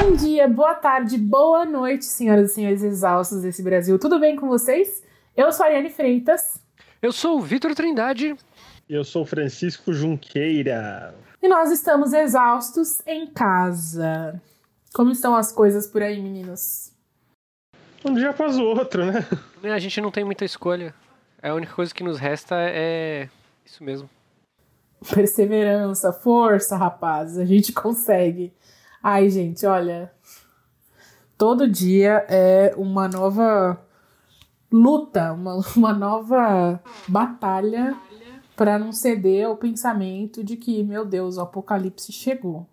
[0.00, 3.98] Bom dia, boa tarde, boa noite, senhoras e senhores exaustos desse Brasil.
[3.98, 5.02] Tudo bem com vocês?
[5.36, 6.60] Eu sou a Ariane Freitas.
[7.02, 8.36] Eu sou o Vitor Trindade.
[8.88, 11.12] E eu sou o Francisco Junqueira.
[11.42, 14.40] E nós estamos exaustos em casa.
[14.94, 16.92] Como estão as coisas por aí, meninos?
[18.04, 19.26] Um dia após o outro, né?
[19.64, 20.94] É, a gente não tem muita escolha.
[21.42, 23.28] A única coisa que nos resta é
[23.66, 24.08] isso mesmo.
[25.12, 27.36] Perseverança, força, rapazes.
[27.36, 28.52] A gente consegue.
[29.02, 30.12] Ai, gente, olha.
[31.36, 33.80] Todo dia é uma nova
[34.70, 37.96] luta, uma, uma nova batalha
[38.56, 42.66] para não ceder ao pensamento de que, meu Deus, o apocalipse chegou.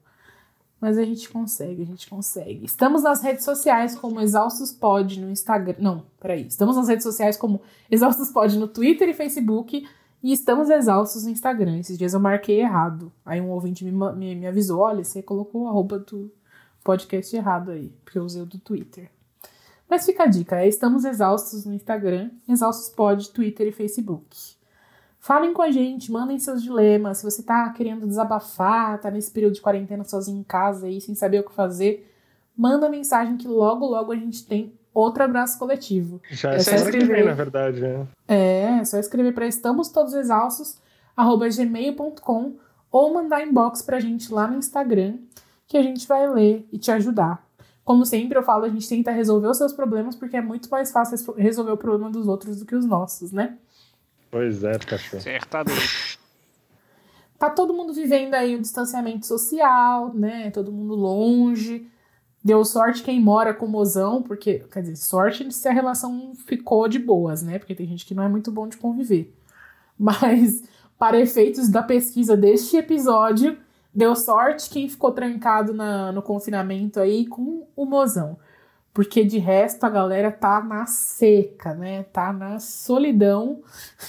[0.82, 2.66] Mas a gente consegue, a gente consegue.
[2.66, 5.76] Estamos nas redes sociais como Exaustos Pod no Instagram.
[5.80, 6.46] Não, peraí.
[6.48, 9.88] Estamos nas redes sociais como Exaustos Pod no Twitter e Facebook.
[10.26, 11.78] E estamos exaustos no Instagram.
[11.78, 13.14] Esses dias eu marquei errado.
[13.24, 16.34] Aí um ouvinte me, me, me avisou: olha, você colocou o arroba do
[16.84, 19.12] podcast errado aí, porque eu usei o do Twitter.
[19.88, 24.36] Mas fica a dica: é, estamos exaustos no Instagram, exaustos pod, Twitter e Facebook.
[25.20, 27.20] Falem com a gente, mandem seus dilemas.
[27.20, 31.14] Se você tá querendo desabafar, tá nesse período de quarentena sozinho em casa aí, sem
[31.14, 32.12] saber o que fazer,
[32.58, 36.22] manda mensagem que logo, logo a gente tem outro abraço coletivo.
[36.32, 37.82] Já é, é só escrever, vem, na verdade.
[37.82, 38.08] Né?
[38.28, 40.78] É, é só escrever para estamos todos exaustos,
[41.16, 42.56] arroba gmail.com
[42.92, 45.18] ou mandar inbox pra gente lá no Instagram,
[45.68, 47.46] que a gente vai ler e te ajudar.
[47.84, 50.92] Como sempre eu falo, a gente tenta resolver os seus problemas porque é muito mais
[50.92, 53.58] fácil resolver o problema dos outros do que os nossos, né?
[54.32, 55.22] Pois é, cachorro.
[55.22, 56.20] Certamente.
[57.38, 60.50] Tá todo mundo vivendo aí o distanciamento social, né?
[60.52, 61.88] Todo mundo longe.
[62.46, 66.88] Deu sorte quem mora com o mozão, porque, quer dizer, sorte se a relação ficou
[66.88, 67.58] de boas, né?
[67.58, 69.36] Porque tem gente que não é muito bom de conviver.
[69.98, 70.64] Mas,
[70.96, 73.58] para efeitos da pesquisa deste episódio,
[73.92, 78.38] deu sorte quem ficou trancado na, no confinamento aí com o mozão.
[78.94, 82.04] Porque de resto a galera tá na seca, né?
[82.04, 83.64] Tá na solidão.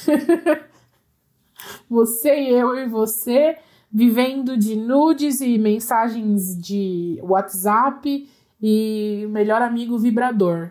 [1.89, 3.57] você e eu e você
[3.97, 8.29] vivendo de nudes e mensagens de WhatsApp
[8.61, 10.71] e melhor amigo vibrador.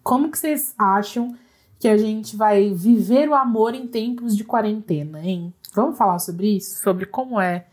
[0.00, 1.36] Como que vocês acham
[1.76, 5.52] que a gente vai viver o amor em tempos de quarentena, hein?
[5.74, 6.80] Vamos falar sobre isso?
[6.80, 7.66] Sobre como é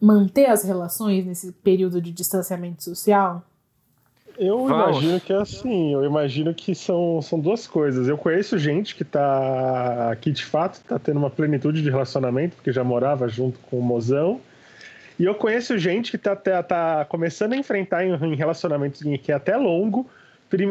[0.00, 3.44] manter as relações nesse período de distanciamento social?
[4.38, 4.98] Eu Vamos.
[4.98, 8.08] imagino que é assim, eu imagino que são, são duas coisas.
[8.08, 12.72] Eu conheço gente que tá que de fato tá tendo uma plenitude de relacionamento, porque
[12.72, 14.40] já morava junto com o mozão.
[15.18, 19.32] E eu conheço gente que tá, tá, tá começando a enfrentar em, em relacionamentos que
[19.32, 20.06] é até longo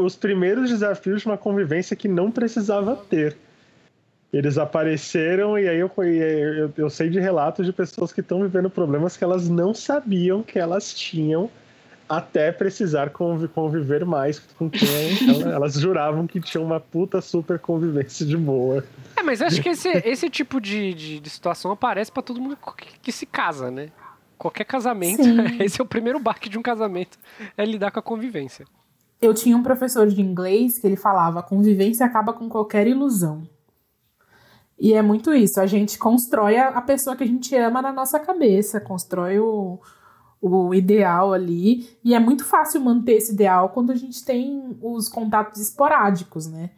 [0.04, 3.36] os primeiros desafios de uma convivência que não precisava ter.
[4.32, 8.70] Eles apareceram e aí eu, eu, eu sei de relatos de pessoas que estão vivendo
[8.70, 11.50] problemas que elas não sabiam que elas tinham
[12.08, 14.88] até precisar conviver mais com quem
[15.52, 18.84] elas juravam que tinha uma puta super convivência de boa.
[19.16, 22.58] É, mas acho que esse, esse tipo de, de, de situação aparece para todo mundo
[22.78, 23.90] que, que, se casa, né?
[24.38, 25.38] Qualquer casamento, Sim.
[25.64, 27.18] esse é o primeiro baque de um casamento,
[27.58, 28.66] é lidar com a convivência.
[29.22, 33.48] Eu tinha um professor de inglês que ele falava: a convivência acaba com qualquer ilusão.
[34.78, 37.94] E é muito isso, a gente constrói a, a pessoa que a gente ama na
[37.94, 39.80] nossa cabeça, constrói o,
[40.48, 41.90] o ideal ali.
[42.04, 46.70] E é muito fácil manter esse ideal quando a gente tem os contatos esporádicos, né?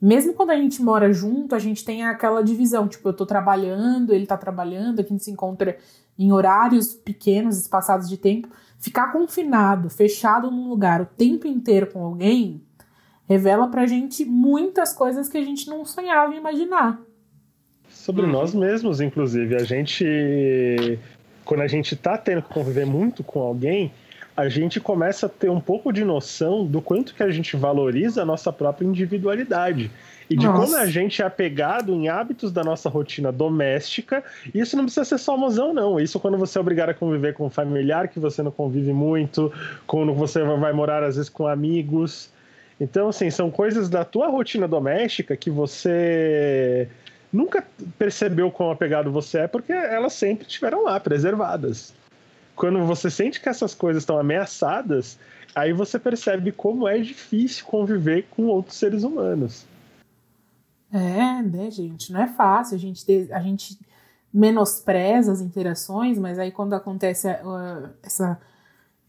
[0.00, 4.14] Mesmo quando a gente mora junto, a gente tem aquela divisão, tipo, eu tô trabalhando,
[4.14, 5.76] ele tá trabalhando, a gente se encontra
[6.18, 8.48] em horários pequenos, espaçados de tempo.
[8.78, 12.62] Ficar confinado, fechado num lugar o tempo inteiro com alguém,
[13.28, 16.98] revela pra gente muitas coisas que a gente não sonhava em imaginar.
[17.90, 19.54] Sobre nós mesmos, inclusive.
[19.56, 20.98] A gente
[21.44, 23.92] quando a gente está tendo que conviver muito com alguém,
[24.36, 28.22] a gente começa a ter um pouco de noção do quanto que a gente valoriza
[28.22, 29.90] a nossa própria individualidade.
[30.30, 30.60] E de nossa.
[30.60, 34.22] como a gente é apegado em hábitos da nossa rotina doméstica.
[34.54, 35.98] E isso não precisa ser só mozão, não.
[35.98, 39.52] Isso quando você é obrigado a conviver com um familiar que você não convive muito,
[39.86, 42.30] quando você vai morar, às vezes, com amigos.
[42.80, 46.88] Então, assim, são coisas da tua rotina doméstica que você
[47.32, 47.64] nunca
[47.98, 51.92] percebeu quão apegado você é, porque elas sempre estiveram lá, preservadas.
[52.56, 55.18] Quando você sente que essas coisas estão ameaçadas,
[55.54, 59.64] aí você percebe como é difícil conviver com outros seres humanos.
[60.92, 62.12] É, né, gente?
[62.12, 62.74] Não é fácil.
[62.74, 63.78] A gente, a gente
[64.32, 68.40] menospreza as interações, mas aí quando acontece uh, essa,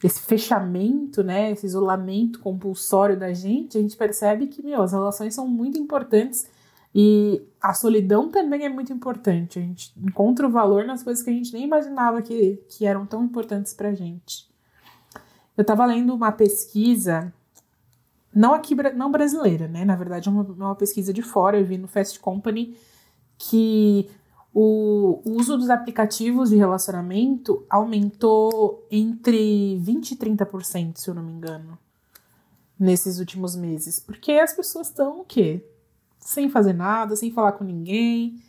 [0.03, 5.33] esse fechamento, né, esse isolamento compulsório da gente, a gente percebe que, meu, as relações
[5.35, 6.47] são muito importantes
[6.93, 9.59] e a solidão também é muito importante.
[9.59, 13.05] A gente encontra o valor nas coisas que a gente nem imaginava que, que eram
[13.05, 14.49] tão importantes pra gente.
[15.55, 17.33] Eu tava lendo uma pesquisa,
[18.33, 19.85] não aqui, não brasileira, né?
[19.85, 22.75] Na verdade, é uma, uma pesquisa de fora, eu vi no Fast Company,
[23.37, 24.09] que
[24.53, 31.31] o uso dos aplicativos de relacionamento aumentou entre 20% e 30%, se eu não me
[31.31, 31.77] engano,
[32.77, 33.99] nesses últimos meses.
[33.99, 35.65] Porque as pessoas estão o quê?
[36.21, 38.41] Sem fazer nada, sem falar com ninguém.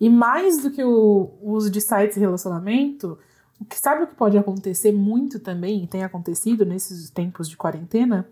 [0.00, 3.18] E mais do que o uso de sites de relacionamento,
[3.60, 7.56] o que sabe o que pode acontecer muito também, e tem acontecido nesses tempos de
[7.56, 8.26] quarentena?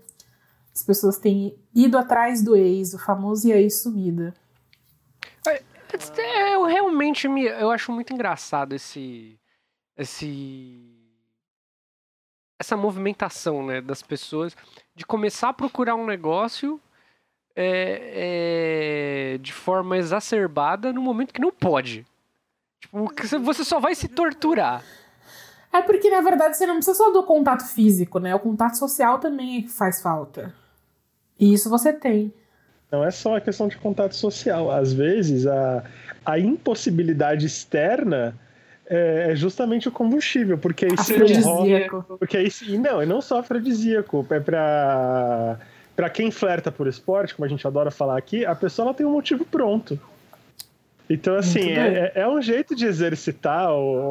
[0.74, 4.32] As pessoas têm ido atrás do ex, o famoso e aí sumida.
[5.46, 5.62] É,
[6.20, 9.38] é, eu realmente me, eu acho muito engraçado esse
[9.96, 10.96] esse
[12.58, 14.56] essa movimentação né, das pessoas
[14.94, 16.80] de começar a procurar um negócio
[17.60, 22.06] é, é, de forma exacerbada no momento que não pode.
[22.80, 23.10] Tipo,
[23.42, 24.84] você só vai se torturar.
[25.72, 28.32] É porque, na verdade, você não precisa só do contato físico, né?
[28.32, 30.54] O contato social também faz falta.
[31.38, 32.32] E isso você tem.
[32.92, 34.70] Não é só a questão de contato social.
[34.70, 35.82] Às vezes, a,
[36.24, 38.38] a impossibilidade externa
[38.86, 42.04] é, é justamente o combustível, porque aí afrodisíaco.
[42.20, 45.58] Porque aí, e não, e não só afrodisíaco, é pra
[45.98, 49.10] para quem flerta por esporte, como a gente adora falar aqui, a pessoa tem um
[49.10, 49.98] motivo pronto.
[51.10, 53.68] Então, assim, é, é, um jeito de exercitar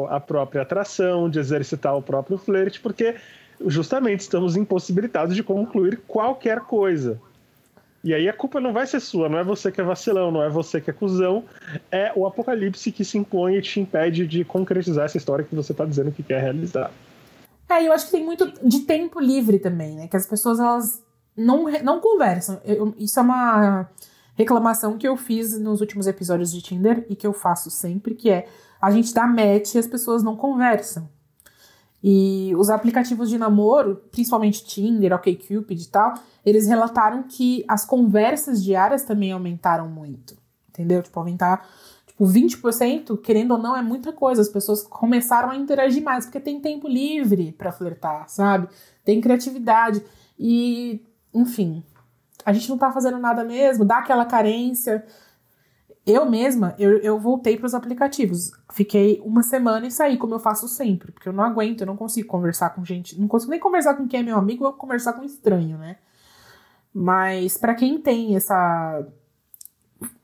[0.10, 3.16] a própria atração, de exercitar o próprio flerte, porque
[3.66, 7.22] justamente estamos impossibilitados de concluir qualquer coisa.
[8.04, 10.44] E aí a culpa não vai ser sua, não é você que é vacilão, não
[10.44, 11.46] é você que é cuzão,
[11.90, 15.72] é o apocalipse que se impõe e te impede de concretizar essa história que você
[15.72, 16.92] está dizendo que quer realizar.
[17.70, 20.08] É, eu acho que tem muito de tempo livre também, né?
[20.10, 21.07] Que as pessoas elas
[21.38, 22.60] não, não conversam.
[22.66, 23.90] Eu, isso é uma
[24.36, 28.30] reclamação que eu fiz nos últimos episódios de Tinder e que eu faço sempre, que
[28.30, 28.48] é
[28.82, 31.10] a gente dá match e as pessoas não conversam.
[32.04, 36.14] E os aplicativos de namoro, principalmente Tinder, OkCupid e tal,
[36.46, 40.38] eles relataram que as conversas diárias também aumentaram muito.
[40.70, 41.02] Entendeu?
[41.02, 41.68] Tipo, aumentar
[42.06, 44.42] tipo 20%, querendo ou não, é muita coisa.
[44.42, 48.68] As pessoas começaram a interagir mais porque tem tempo livre para flertar, sabe?
[49.04, 50.04] Tem criatividade.
[50.38, 51.04] E
[51.38, 51.84] enfim,
[52.46, 55.06] a gente não tá fazendo nada mesmo, dá aquela carência.
[56.06, 58.52] Eu mesma, eu, eu voltei para os aplicativos.
[58.72, 61.98] Fiquei uma semana e saí, como eu faço sempre, porque eu não aguento, eu não
[61.98, 65.14] consigo conversar com gente, não consigo nem conversar com quem é meu amigo ou conversar
[65.14, 65.98] com estranho, né?
[66.94, 69.06] Mas para quem tem essa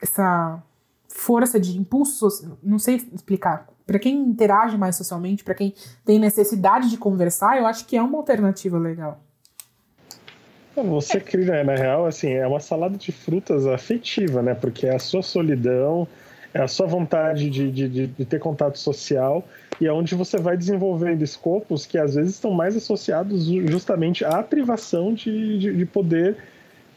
[0.01, 0.63] essa
[1.09, 3.68] força de impulso, não sei explicar.
[3.86, 5.74] Para quem interage mais socialmente, para quem
[6.06, 9.21] tem necessidade de conversar, eu acho que é uma alternativa legal.
[10.75, 14.55] Você cria, na real, assim, é uma salada de frutas afetiva, né?
[14.55, 16.07] Porque é a sua solidão,
[16.53, 19.43] é a sua vontade de, de, de, ter contato social
[19.79, 24.41] e é onde você vai desenvolvendo escopos que às vezes estão mais associados justamente à
[24.43, 26.37] privação de, de, de poder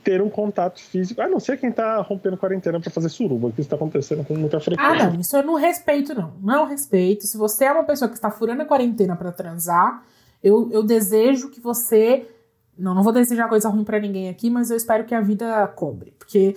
[0.05, 1.21] ter um contato físico.
[1.21, 4.37] A não ser quem está rompendo quarentena para fazer suruba, que isso está acontecendo com
[4.37, 5.05] muita frequência.
[5.05, 6.33] Ah, não, isso eu não respeito, não.
[6.41, 7.27] Não respeito.
[7.27, 10.05] Se você é uma pessoa que está furando a quarentena para transar,
[10.45, 12.25] eu, eu desejo que você
[12.79, 15.67] não, não vou desejar coisa ruim para ninguém aqui, mas eu espero que a vida
[15.69, 16.13] cobre.
[16.19, 16.57] Porque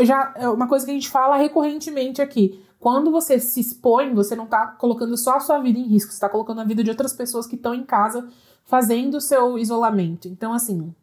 [0.00, 2.64] já é uma coisa que a gente fala recorrentemente aqui.
[2.78, 6.20] Quando você se expõe, você não tá colocando só a sua vida em risco, você
[6.20, 8.28] tá colocando a vida de outras pessoas que estão em casa
[8.64, 10.26] fazendo o seu isolamento.
[10.26, 10.94] Então, assim,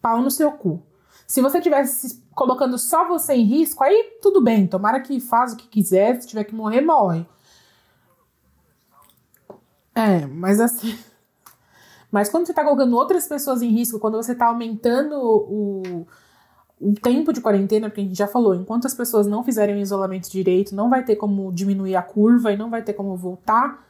[0.00, 0.82] pau no seu cu.
[1.26, 5.56] Se você tivesse colocando só você em risco, aí tudo bem, tomara que faz o
[5.56, 7.26] que quiser, se tiver que morrer, morre.
[9.94, 10.96] É, mas assim.
[12.10, 16.06] Mas quando você está colocando outras pessoas em risco, quando você está aumentando o,
[16.80, 19.78] o tempo de quarentena, porque a gente já falou, enquanto as pessoas não fizerem o
[19.78, 23.84] isolamento direito, não vai ter como diminuir a curva e não vai ter como voltar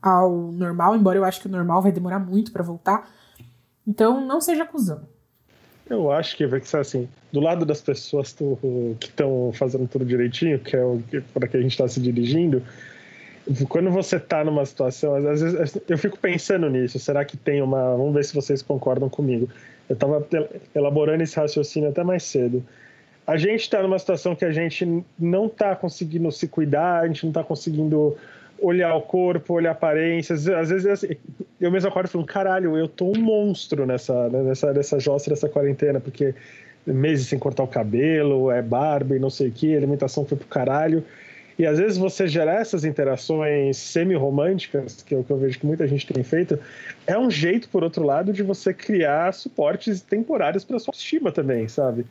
[0.00, 3.10] ao normal, embora eu acho que o normal vai demorar muito para voltar.
[3.86, 5.02] Então, não seja cuzão.
[5.88, 8.32] Eu acho que vai ser assim, do lado das pessoas
[9.00, 12.62] que estão fazendo tudo direitinho, que é para que a gente está se dirigindo,
[13.68, 16.98] quando você tá numa situação, às vezes eu fico pensando nisso.
[16.98, 17.96] Será que tem uma.
[17.96, 19.48] Vamos ver se vocês concordam comigo.
[19.88, 20.26] Eu estava
[20.74, 22.64] elaborando esse raciocínio até mais cedo.
[23.26, 27.24] A gente está numa situação que a gente não está conseguindo se cuidar, a gente
[27.24, 28.16] não está conseguindo
[28.60, 30.48] olhar o corpo, olhar aparências.
[30.48, 31.08] Às vezes assim,
[31.60, 36.00] eu mesmo acordo falando: caralho, eu tô um monstro nessa, nessa, nessa jossa dessa quarentena,
[36.00, 36.34] porque
[36.84, 40.46] meses sem cortar o cabelo, é barba e não sei o que, alimentação foi pro
[40.46, 41.04] caralho.
[41.58, 45.66] E às vezes você gerar essas interações semi-românticas, que é o que eu vejo que
[45.66, 46.58] muita gente tem feito,
[47.06, 51.66] é um jeito, por outro lado, de você criar suportes temporários para sua estima também,
[51.66, 52.06] sabe?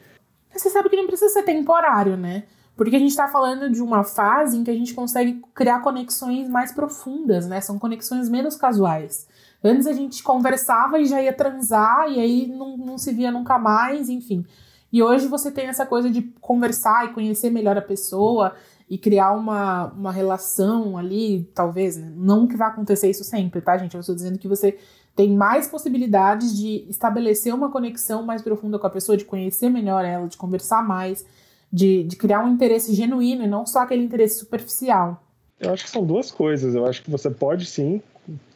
[0.51, 2.43] Você sabe que não precisa ser temporário, né?
[2.75, 6.49] Porque a gente está falando de uma fase em que a gente consegue criar conexões
[6.49, 7.61] mais profundas, né?
[7.61, 9.27] São conexões menos casuais.
[9.63, 13.57] Antes a gente conversava e já ia transar, e aí não, não se via nunca
[13.57, 14.45] mais, enfim.
[14.91, 18.55] E hoje você tem essa coisa de conversar e conhecer melhor a pessoa
[18.89, 22.11] e criar uma, uma relação ali, talvez, né?
[22.15, 23.95] não que vai acontecer isso sempre, tá, gente?
[23.95, 24.77] Eu estou dizendo que você
[25.15, 30.03] tem mais possibilidades de estabelecer uma conexão mais profunda com a pessoa, de conhecer melhor
[30.05, 31.25] ela, de conversar mais,
[31.71, 35.23] de, de criar um interesse genuíno e não só aquele interesse superficial.
[35.59, 36.75] Eu acho que são duas coisas.
[36.75, 38.01] Eu acho que você pode sim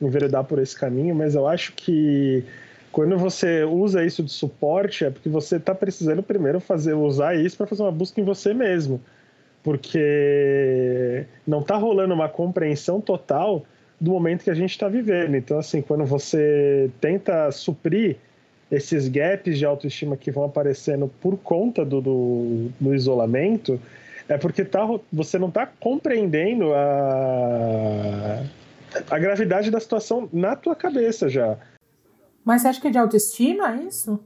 [0.01, 2.43] enveredar por esse caminho, mas eu acho que
[2.91, 7.55] quando você usa isso de suporte é porque você está precisando primeiro fazer usar isso
[7.55, 9.00] para fazer uma busca em você mesmo,
[9.63, 13.63] porque não está rolando uma compreensão total
[14.00, 15.36] do momento que a gente está vivendo.
[15.36, 18.18] Então, assim, quando você tenta suprir
[18.72, 23.80] esses gaps de autoestima que vão aparecendo por conta do, do, do isolamento,
[24.28, 28.44] é porque tá, você não está compreendendo a,
[29.10, 31.58] a gravidade da situação na tua cabeça já.
[32.46, 34.24] Mas você acha que é de autoestima isso?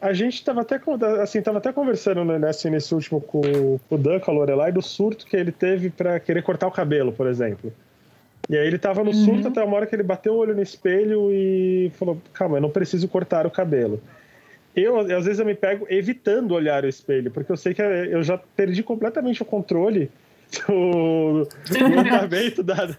[0.00, 0.78] A gente estava até,
[1.22, 3.40] assim, tava até conversando né, nesse, nesse último com,
[3.88, 6.70] com o Dan, com a Lorelai, do surto que ele teve para querer cortar o
[6.70, 7.72] cabelo, por exemplo.
[8.48, 9.48] E aí ele tava no surto uhum.
[9.48, 12.70] até uma hora que ele bateu o olho no espelho e falou: calma, eu não
[12.70, 14.00] preciso cortar o cabelo.
[14.74, 18.22] Eu, às vezes, eu me pego evitando olhar o espelho, porque eu sei que eu
[18.22, 20.10] já perdi completamente o controle
[20.68, 22.94] do, do andamento da.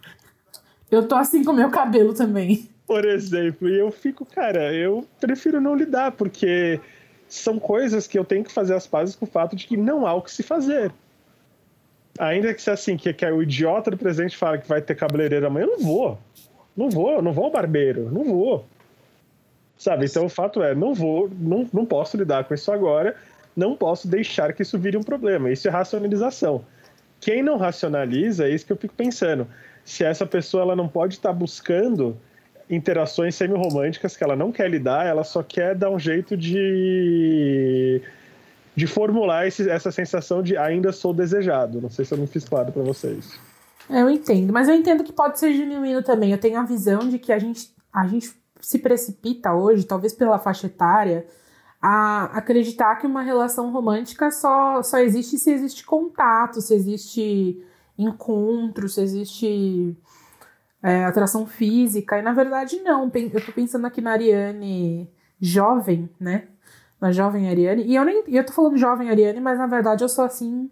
[0.90, 2.68] Eu tô assim com meu cabelo também.
[2.86, 6.80] Por exemplo, e eu fico, cara, eu prefiro não lidar, porque
[7.28, 10.08] são coisas que eu tenho que fazer as pazes com o fato de que não
[10.08, 10.92] há o que se fazer.
[12.18, 15.46] Ainda que se assim, que, que o idiota do presente fala que vai ter cabeleireiro
[15.46, 16.20] amanhã, eu não vou.
[16.76, 18.66] Não vou, não vou ao barbeiro, não vou.
[19.78, 20.06] Sabe?
[20.06, 23.16] Então o fato é, não vou, não, não posso lidar com isso agora,
[23.56, 25.52] não posso deixar que isso vire um problema.
[25.52, 26.64] Isso é racionalização.
[27.20, 29.48] Quem não racionaliza, é isso que eu fico pensando.
[29.88, 32.18] Se essa pessoa ela não pode estar buscando
[32.70, 38.02] interações semi-românticas que ela não quer lidar, ela só quer dar um jeito de
[38.76, 41.80] de formular esse, essa sensação de ainda sou desejado.
[41.82, 43.40] Não sei se eu me fiz claro para vocês.
[43.90, 46.34] Eu entendo, mas eu entendo que pode ser genuíno também.
[46.34, 48.30] Eu tenho a visão de que a gente, a gente
[48.60, 51.26] se precipita hoje, talvez pela faixa etária,
[51.82, 57.64] a acreditar que uma relação romântica só, só existe se existe contato, se existe
[57.98, 59.98] encontro, se existe
[60.84, 62.20] é, atração física.
[62.20, 63.12] E na verdade, não.
[63.14, 66.48] Eu tô pensando aqui na Ariane jovem, né?
[67.00, 67.84] na jovem Ariane.
[67.84, 68.24] E eu nem.
[68.28, 70.70] Eu tô falando jovem Ariane, mas na verdade eu sou assim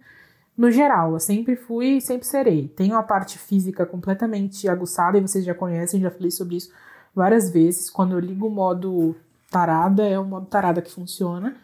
[0.58, 1.14] no geral.
[1.14, 2.68] Eu sempre fui e sempre serei.
[2.68, 6.72] Tenho a parte física completamente aguçada, e vocês já conhecem, já falei sobre isso
[7.14, 7.90] várias vezes.
[7.90, 9.16] Quando eu ligo o modo
[9.50, 11.56] tarada, é o modo tarada que funciona.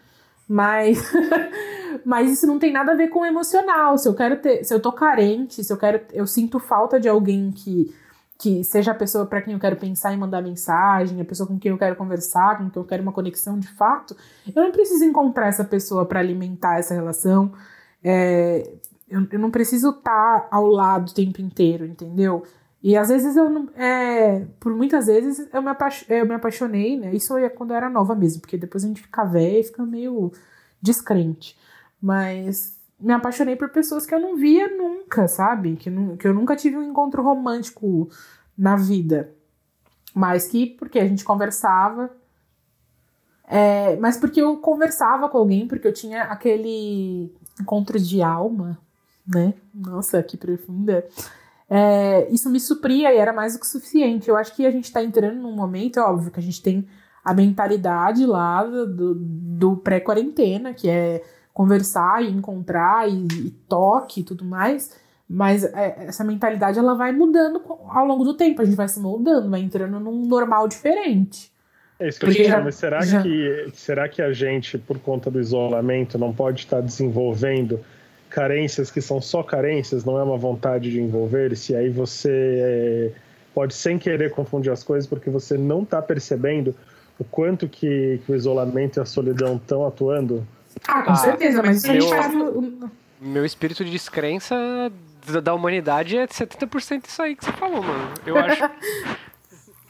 [0.48, 1.12] Mas.
[2.06, 3.98] mas isso não tem nada a ver com emocional.
[3.98, 4.64] Se eu quero ter.
[4.64, 6.02] Se eu tô carente, se eu quero.
[6.12, 7.94] Eu sinto falta de alguém que
[8.42, 11.60] que seja a pessoa para quem eu quero pensar e mandar mensagem, a pessoa com
[11.60, 14.18] quem eu quero conversar, com quem eu quero uma conexão de fato,
[14.48, 17.54] eu não preciso encontrar essa pessoa para alimentar essa relação.
[18.04, 18.68] É,
[19.08, 22.44] eu, eu, não preciso estar tá ao lado o tempo inteiro, entendeu?
[22.84, 23.70] E às vezes eu não.
[23.76, 25.70] É, por muitas vezes eu me,
[26.10, 27.14] eu me apaixonei, né?
[27.14, 29.86] Isso é quando eu era nova mesmo, porque depois a gente fica velha e fica
[29.86, 30.32] meio
[30.82, 31.58] descrente.
[32.02, 35.76] Mas me apaixonei por pessoas que eu não via nunca, sabe?
[35.76, 38.10] Que, não, que eu nunca tive um encontro romântico
[38.58, 39.32] na vida.
[40.14, 42.12] Mas que, porque a gente conversava.
[43.48, 48.80] É, mas porque eu conversava com alguém, porque eu tinha aquele encontro de alma,
[49.28, 49.54] né?
[49.74, 51.06] Nossa, que profunda.
[51.74, 54.28] É, isso me supria e era mais do que suficiente.
[54.28, 56.86] Eu acho que a gente está entrando num momento, é óbvio, que a gente tem
[57.24, 61.24] a mentalidade lá do, do pré-quarentena, que é
[61.54, 65.00] conversar e encontrar e, e toque e tudo mais.
[65.30, 69.00] Mas é, essa mentalidade ela vai mudando ao longo do tempo, a gente vai se
[69.00, 71.54] moldando, vai entrando num normal diferente.
[71.98, 73.22] É isso que eu queria, mas será já...
[73.22, 77.80] que, será que a gente, por conta do isolamento, não pode estar desenvolvendo
[78.32, 83.12] carências que são só carências, não é uma vontade de envolver-se, aí você é,
[83.54, 86.74] pode sem querer confundir as coisas porque você não está percebendo
[87.20, 90.48] o quanto que, que o isolamento e a solidão estão atuando
[90.88, 92.34] ah, com ah, certeza, mas isso a gente faz.
[93.20, 94.56] Meu espírito de descrença
[95.44, 98.14] da humanidade é 70% isso aí que você falou, mano.
[98.26, 98.70] Eu acho.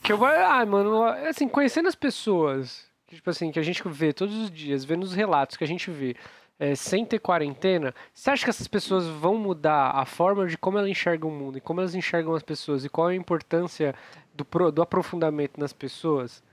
[0.01, 0.25] que eu.
[0.25, 4.51] Ah, mano, assim, conhecendo as pessoas, que, tipo assim, que a gente vê todos os
[4.51, 6.15] dias, vendo os relatos que a gente vê.
[6.61, 10.77] É, sem ter quarentena, você acha que essas pessoas vão mudar a forma de como
[10.77, 13.95] elas enxergam o mundo e como elas enxergam as pessoas e qual é a importância
[14.31, 16.43] do, do aprofundamento nas pessoas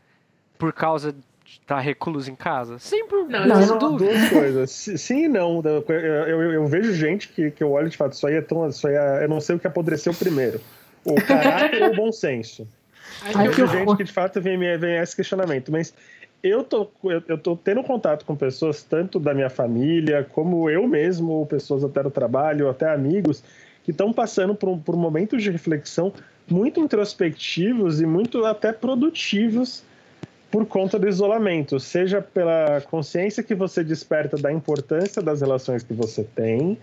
[0.57, 1.15] por causa
[1.67, 2.79] tá recluso em casa?
[2.79, 3.25] Sempre.
[3.25, 4.71] Não, não, não duas coisas.
[4.71, 5.61] Sim e não.
[5.63, 8.67] Eu, eu, eu, vejo gente que, que eu olho e falo, isso aí é tão.
[8.67, 10.59] Isso aí é, eu não sei o que apodreceu primeiro.
[11.05, 12.67] O caráter ou o bom senso.
[13.23, 15.93] Ai, Tem gente que de fato vem, vem esse questionamento, mas
[16.43, 21.45] eu tô, eu, tô tendo contato com pessoas, tanto da minha família, como eu mesmo,
[21.47, 23.43] pessoas até do trabalho, até amigos,
[23.85, 26.13] que estão passando por, por momentos de reflexão
[26.49, 29.83] muito introspectivos e muito até produtivos
[30.51, 35.93] por conta do isolamento, seja pela consciência que você desperta da importância das relações que
[35.93, 36.79] você tem,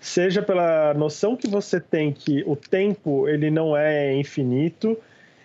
[0.00, 4.96] seja pela noção que você tem que o tempo ele não é infinito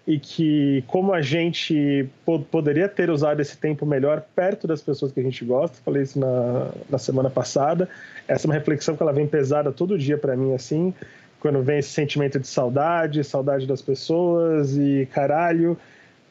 [0.07, 2.07] e que como a gente
[2.51, 6.19] poderia ter usado esse tempo melhor perto das pessoas que a gente gosta, falei isso
[6.19, 7.89] na, na semana passada,
[8.27, 10.93] essa é uma reflexão que ela vem pesada todo dia para mim assim,
[11.39, 15.77] quando vem esse sentimento de saudade, saudade das pessoas e caralho,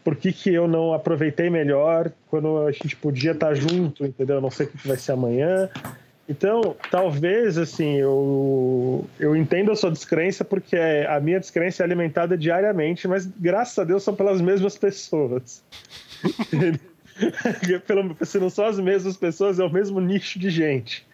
[0.04, 4.40] por que, que eu não aproveitei melhor quando a gente podia estar junto, entendeu?
[4.40, 5.68] Não sei o que vai ser amanhã.
[6.26, 12.36] Então, talvez, assim, eu, eu entendo a sua descrença, porque a minha descrença é alimentada
[12.36, 15.62] diariamente, mas graças a Deus são pelas mesmas pessoas.
[17.86, 21.06] Pelo, se não são as mesmas pessoas, é o mesmo nicho de gente.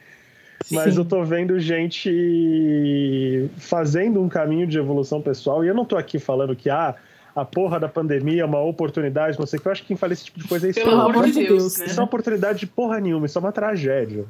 [0.70, 1.00] Mas Sim.
[1.00, 6.18] eu tô vendo gente fazendo um caminho de evolução pessoal, e eu não tô aqui
[6.18, 6.94] falando que, ah,
[7.34, 9.68] a porra da pandemia é uma oportunidade, não sei o que.
[9.68, 10.80] Eu acho que quem fala esse tipo de coisa é isso.
[10.80, 11.48] Pelo amor de Deus.
[11.48, 11.86] Deus né?
[11.86, 14.24] Isso é uma oportunidade de porra nenhuma, isso é uma tragédia.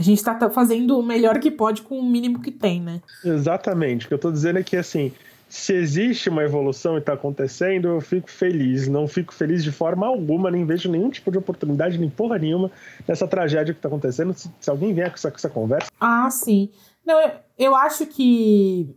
[0.00, 3.02] A gente tá fazendo o melhor que pode com o mínimo que tem, né?
[3.22, 4.06] Exatamente.
[4.06, 5.12] O que eu tô dizendo é que, assim,
[5.46, 8.88] se existe uma evolução e tá acontecendo, eu fico feliz.
[8.88, 12.70] Não fico feliz de forma alguma, nem vejo nenhum tipo de oportunidade, nem porra nenhuma
[13.06, 14.32] nessa tragédia que tá acontecendo.
[14.32, 15.90] Se, se alguém vier com essa, com essa conversa.
[16.00, 16.70] Ah, sim.
[17.04, 18.96] Não, eu, eu acho que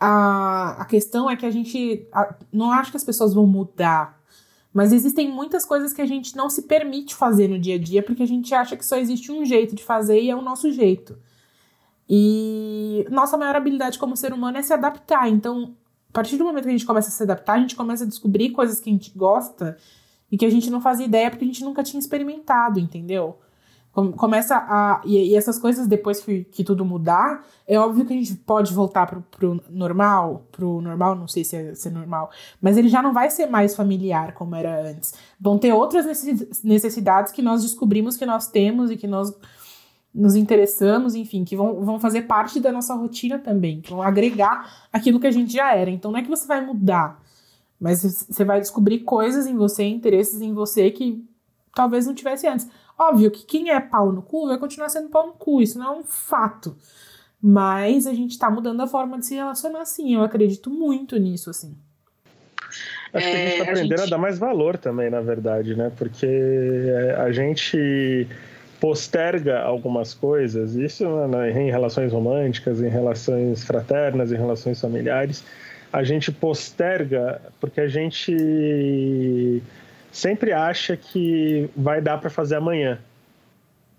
[0.00, 2.04] a, a questão é que a gente.
[2.12, 4.20] A, não acho que as pessoas vão mudar.
[4.74, 8.02] Mas existem muitas coisas que a gente não se permite fazer no dia a dia
[8.02, 10.72] porque a gente acha que só existe um jeito de fazer e é o nosso
[10.72, 11.16] jeito.
[12.10, 15.30] E nossa maior habilidade como ser humano é se adaptar.
[15.30, 15.76] Então,
[16.10, 18.06] a partir do momento que a gente começa a se adaptar, a gente começa a
[18.06, 19.78] descobrir coisas que a gente gosta
[20.30, 23.38] e que a gente não fazia ideia porque a gente nunca tinha experimentado, entendeu?
[23.94, 25.00] Começa a.
[25.04, 28.74] E, e, essas coisas, depois que, que tudo mudar, é óbvio que a gente pode
[28.74, 32.30] voltar pro, pro normal, pro normal, não sei se é, se é normal,
[32.60, 35.14] mas ele já não vai ser mais familiar como era antes.
[35.40, 36.06] Vão ter outras
[36.64, 39.32] necessidades que nós descobrimos que nós temos e que nós
[40.12, 44.86] nos interessamos, enfim, que vão, vão fazer parte da nossa rotina também, que vão agregar
[44.92, 45.90] aquilo que a gente já era.
[45.90, 47.20] Então não é que você vai mudar,
[47.78, 51.24] mas você vai descobrir coisas em você, interesses em você que
[51.74, 52.68] talvez não tivesse antes.
[52.98, 55.94] Óbvio que quem é pau no cu vai continuar sendo pau no cu, isso não
[55.94, 56.76] é um fato.
[57.42, 60.14] Mas a gente tá mudando a forma de se relacionar, sim.
[60.14, 61.76] Eu acredito muito nisso, assim.
[63.12, 64.12] Acho que a gente tá é, aprendendo a, gente...
[64.12, 65.92] a dar mais valor também, na verdade, né?
[65.96, 68.26] Porque é, a gente
[68.80, 75.44] posterga algumas coisas, isso né, em relações românticas, em relações fraternas, em relações familiares,
[75.92, 79.62] a gente posterga porque a gente
[80.14, 82.98] sempre acha que vai dar para fazer amanhã.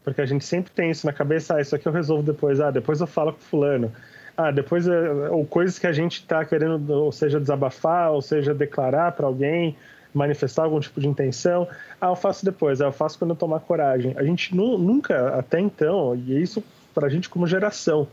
[0.03, 2.71] Porque a gente sempre tem isso na cabeça, ah, isso aqui eu resolvo depois, ah,
[2.71, 3.91] depois eu falo com fulano.
[4.37, 8.53] Ah, depois, eh, ou coisas que a gente está querendo, ou seja, desabafar, ou seja,
[8.53, 9.75] declarar para alguém,
[10.13, 11.67] manifestar algum tipo de intenção.
[11.99, 14.13] Ah, eu faço depois, ah, eu faço quando eu tomar coragem.
[14.15, 18.07] A gente nu nunca, até então, e isso para a gente como geração,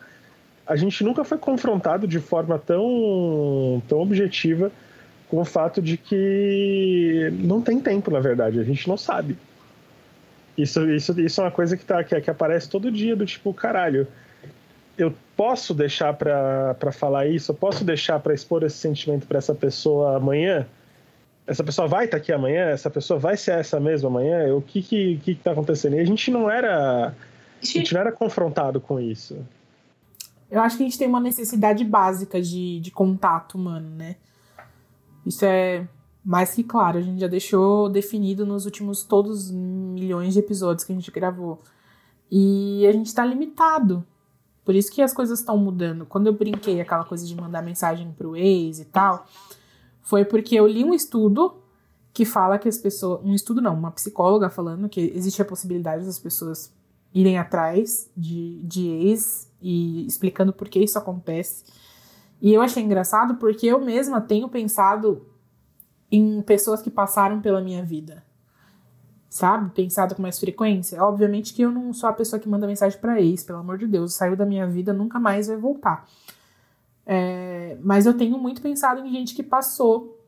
[0.67, 4.73] a gente nunca foi confrontado de forma tão, tão objetiva
[5.33, 9.39] com o fato de que não tem tempo, na verdade, a gente não sabe.
[10.59, 13.55] Isso, isso, isso é uma coisa que, tá, que, que aparece todo dia, do tipo,
[13.55, 14.07] caralho,
[14.99, 19.55] eu posso deixar para falar isso, eu posso deixar para expor esse sentimento para essa
[19.55, 20.67] pessoa amanhã?
[21.47, 22.67] Essa pessoa vai estar tá aqui amanhã?
[22.67, 24.55] Essa pessoa vai ser essa mesma amanhã?
[24.55, 25.97] O que que, que tá acontecendo?
[25.97, 27.07] E a gente não era.
[27.07, 29.39] A gente não era confrontado com isso.
[30.51, 34.17] Eu acho que a gente tem uma necessidade básica de, de contato humano, né?
[35.25, 35.87] Isso é
[36.25, 40.93] mais que claro, a gente já deixou definido nos últimos todos milhões de episódios que
[40.93, 41.59] a gente gravou.
[42.31, 44.05] E a gente está limitado.
[44.65, 46.07] Por isso que as coisas estão mudando.
[46.07, 49.27] Quando eu brinquei aquela coisa de mandar mensagem pro ex e tal,
[50.01, 51.55] foi porque eu li um estudo
[52.13, 53.21] que fala que as pessoas.
[53.25, 56.73] Um estudo não, uma psicóloga falando que existe a possibilidade das pessoas
[57.13, 61.65] irem atrás de, de ex e explicando por que isso acontece.
[62.43, 65.25] E eu achei engraçado porque eu mesma tenho pensado
[66.11, 68.25] em pessoas que passaram pela minha vida.
[69.31, 69.71] Sabe?
[69.71, 71.01] Pensado com mais frequência.
[71.03, 73.87] Obviamente que eu não sou a pessoa que manda mensagem para ex, pelo amor de
[73.87, 74.15] Deus.
[74.15, 76.05] Saiu da minha vida, nunca mais vai voltar.
[77.07, 80.21] É, mas eu tenho muito pensado em gente que passou.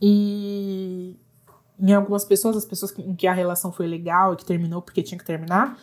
[0.00, 1.18] E
[1.76, 5.02] em algumas pessoas, as pessoas em que a relação foi legal e que terminou porque
[5.02, 5.76] tinha que terminar,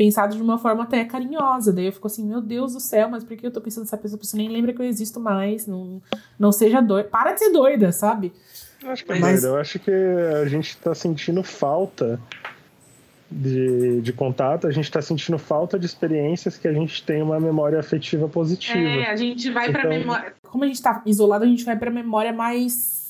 [0.00, 1.74] pensado de uma forma até carinhosa.
[1.74, 3.98] Daí eu fico assim, meu Deus do céu, mas por que eu tô pensando nessa
[3.98, 4.16] pessoa?
[4.16, 5.66] A pessoa nem lembra que eu existo mais.
[5.66, 6.00] Não,
[6.38, 7.06] não seja doida.
[7.10, 8.32] Para de ser doida, sabe?
[8.82, 9.42] Eu acho que é mas...
[9.42, 9.54] doida.
[9.54, 12.18] Eu acho que a gente tá sentindo falta
[13.30, 17.38] de, de contato, a gente está sentindo falta de experiências que a gente tem uma
[17.38, 18.78] memória afetiva positiva.
[18.78, 19.82] É, a gente vai então...
[19.82, 20.32] para memória.
[20.44, 23.09] Como a gente está isolado, a gente vai para memória mais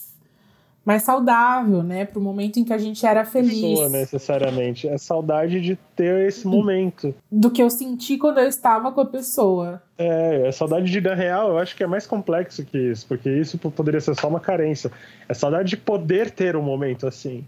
[0.91, 2.05] mais saudável, né?
[2.05, 3.61] Para o momento em que a gente era feliz.
[3.61, 4.89] Pessoa, necessariamente.
[4.89, 7.15] É saudade de ter esse momento.
[7.31, 9.81] Do que eu senti quando eu estava com a pessoa.
[9.97, 13.31] É, é saudade de, na real, eu acho que é mais complexo que isso, porque
[13.31, 14.91] isso poderia ser só uma carência.
[15.29, 17.45] É saudade de poder ter um momento assim.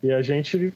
[0.00, 0.72] E a gente,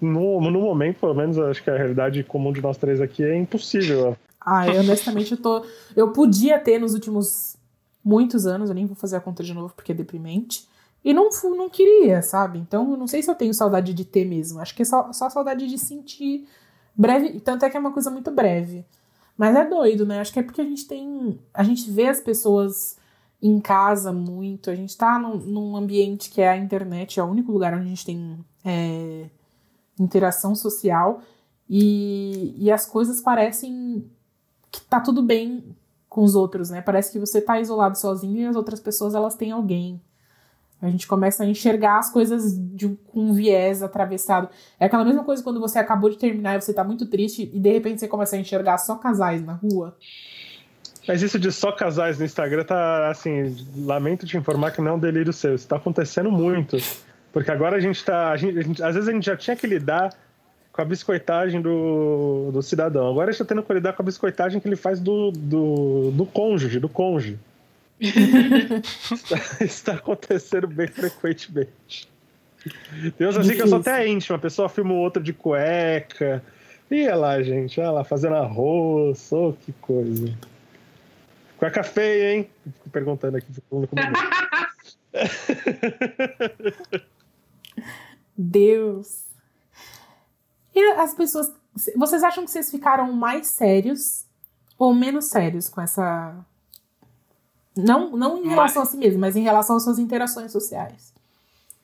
[0.00, 3.36] no, no momento, pelo menos, acho que a realidade comum de nós três aqui é
[3.36, 4.16] impossível.
[4.40, 5.62] Ah, eu, honestamente, eu tô.
[5.94, 7.57] Eu podia ter nos últimos
[8.04, 10.68] muitos anos, eu nem vou fazer a conta de novo porque é deprimente.
[11.04, 12.58] E não, não queria, sabe?
[12.58, 14.60] Então, eu não sei se eu tenho saudade de ter mesmo.
[14.60, 16.48] Acho que é só, só saudade de sentir
[16.94, 17.40] breve.
[17.40, 18.84] Tanto é que é uma coisa muito breve.
[19.36, 20.20] Mas é doido, né?
[20.20, 21.38] Acho que é porque a gente tem.
[21.54, 22.96] A gente vê as pessoas
[23.40, 24.68] em casa muito.
[24.68, 27.84] A gente tá num, num ambiente que é a internet, é o único lugar onde
[27.84, 29.30] a gente tem é,
[29.98, 31.22] interação social.
[31.70, 34.04] E, e as coisas parecem
[34.70, 35.76] que tá tudo bem
[36.08, 36.80] com os outros, né?
[36.80, 40.00] Parece que você tá isolado sozinho e as outras pessoas elas têm alguém.
[40.80, 44.48] A gente começa a enxergar as coisas de, com um viés atravessado.
[44.78, 47.58] É aquela mesma coisa quando você acabou de terminar e você tá muito triste e
[47.58, 49.96] de repente você começa a enxergar só casais na rua.
[51.06, 54.94] Mas isso de só casais no Instagram tá assim, lamento te informar que não é
[54.94, 55.54] um delírio seu.
[55.54, 56.76] Isso tá acontecendo muito.
[57.32, 58.30] Porque agora a gente tá.
[58.30, 60.10] A gente, a gente, às vezes a gente já tinha que lidar
[60.78, 63.10] com a biscoitagem do, do cidadão.
[63.10, 66.12] Agora a gente tá tendo que lidar com a biscoitagem que ele faz do, do,
[66.12, 67.36] do cônjuge, do cônjuge.
[68.00, 72.08] isso está acontecendo bem frequentemente.
[73.18, 76.44] Deus assim que eu sou até íntimo, a pessoa filma o outro de cueca.
[76.88, 80.32] Ia lá, gente, olha lá, fazendo arroz, oh, que coisa.
[81.56, 82.48] Cueca feia, hein?
[82.64, 84.12] Fico perguntando aqui, falando comigo.
[88.38, 89.27] Deus.
[90.78, 91.52] E as pessoas.
[91.96, 94.24] Vocês acham que vocês ficaram mais sérios
[94.78, 96.36] ou menos sérios com essa.
[97.76, 98.88] Não, não em relação mas...
[98.88, 101.12] a si mesmo, mas em relação às suas interações sociais?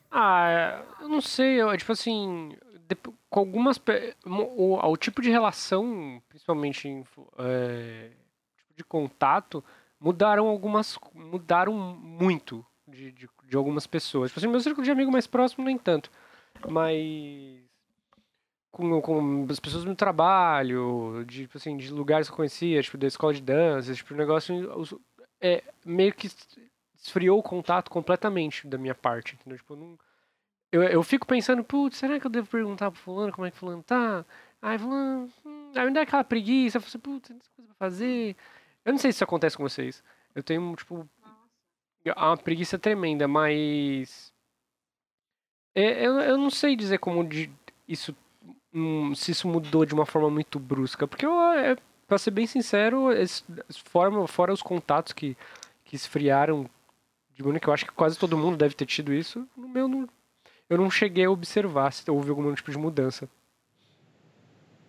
[0.09, 2.55] Ah, eu não sei, eu, tipo assim,
[3.29, 3.81] com algumas.
[4.25, 7.03] O, o, tipo de relação, principalmente
[7.37, 8.11] é,
[8.77, 9.61] de contato
[9.99, 10.97] mudaram algumas.
[11.13, 14.29] mudaram muito de, de, de algumas pessoas.
[14.29, 16.09] Tipo assim, meu círculo de amigo mais próximo, nem tanto.
[16.69, 17.64] Mas.
[18.75, 22.97] Com, com as pessoas do trabalho, de, tipo assim, de lugares que eu conhecia, tipo,
[22.97, 24.99] da escola de dança, tipo, o negócio
[25.39, 26.29] é, meio que
[26.93, 29.57] esfriou o contato completamente da minha parte, entendeu?
[29.57, 29.99] Tipo, eu, não,
[30.73, 33.57] eu, eu fico pensando, putz, será que eu devo perguntar pro fulano como é que
[33.57, 34.25] fulano tá?
[34.61, 37.87] Aí fulano, hum, aí me dá aquela preguiça, eu falo assim, putz, tem coisa pra
[37.87, 38.35] fazer.
[38.83, 40.03] Eu não sei se isso acontece com vocês.
[40.35, 41.07] Eu tenho, tipo,
[42.13, 44.33] uma preguiça tremenda, mas.
[45.73, 47.49] É, eu, eu não sei dizer como de,
[47.87, 48.13] isso.
[48.75, 51.07] Hum, se isso mudou de uma forma muito brusca.
[51.07, 53.43] Porque, eu, é, pra ser bem sincero, esse,
[54.27, 55.37] fora, os contatos que,
[55.85, 56.69] que esfriaram
[57.33, 59.87] de maneira que eu acho que quase todo mundo deve ter tido isso, no meu
[59.87, 60.07] não,
[60.69, 63.29] eu não cheguei a observar se houve algum tipo de mudança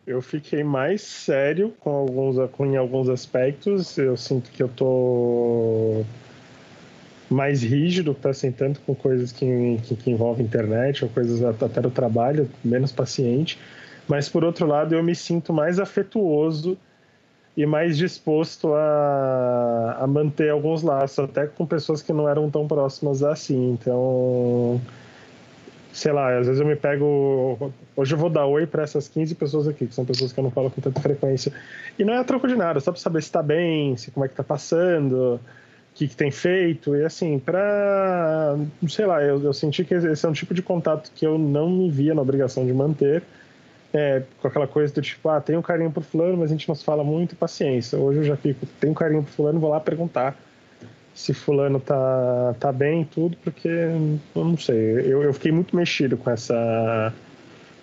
[0.06, 3.98] eu fiquei mais sério com alguns, em alguns aspectos.
[3.98, 6.04] Eu sinto que eu tô
[7.28, 11.80] mais rígido, tá assim, tanto com coisas que, que, que envolvem internet ou coisas até
[11.80, 13.58] do trabalho, menos paciente.
[14.06, 16.78] Mas por outro lado, eu me sinto mais afetuoso
[17.56, 22.68] e mais disposto a, a manter alguns laços, até com pessoas que não eram tão
[22.68, 23.72] próximas assim.
[23.72, 24.80] Então,
[25.92, 27.72] sei lá, às vezes eu me pego.
[27.96, 30.44] Hoje eu vou dar oi para essas 15 pessoas aqui, que são pessoas que eu
[30.44, 31.50] não falo com tanta frequência.
[31.98, 34.24] E não é a troco de nada, só para saber se tá bem, se como
[34.26, 35.40] é que tá passando,
[35.96, 36.94] que, que tem feito.
[36.94, 38.56] E assim, pra.
[38.88, 41.70] Sei lá, eu, eu senti que esse é um tipo de contato que eu não
[41.70, 43.22] me via na obrigação de manter.
[43.94, 46.68] É, com aquela coisa do tipo, ah, tem um carinho por fulano, mas a gente
[46.68, 47.98] não se fala muito, paciência.
[47.98, 50.36] Hoje eu já fico, tem um carinho por fulano, vou lá perguntar
[51.14, 56.18] se fulano tá, tá bem tudo, porque eu não sei, eu, eu fiquei muito mexido
[56.18, 57.12] com essa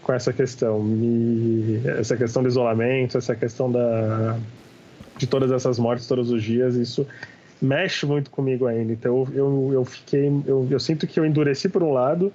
[0.04, 4.38] com essa questão, e essa questão do isolamento, essa questão da
[5.18, 7.08] de todas essas mortes todos os dias, isso
[7.64, 8.94] mexe muito comigo ainda.
[8.94, 12.32] Então eu, eu, fiquei, eu, eu sinto que eu endureci por um lado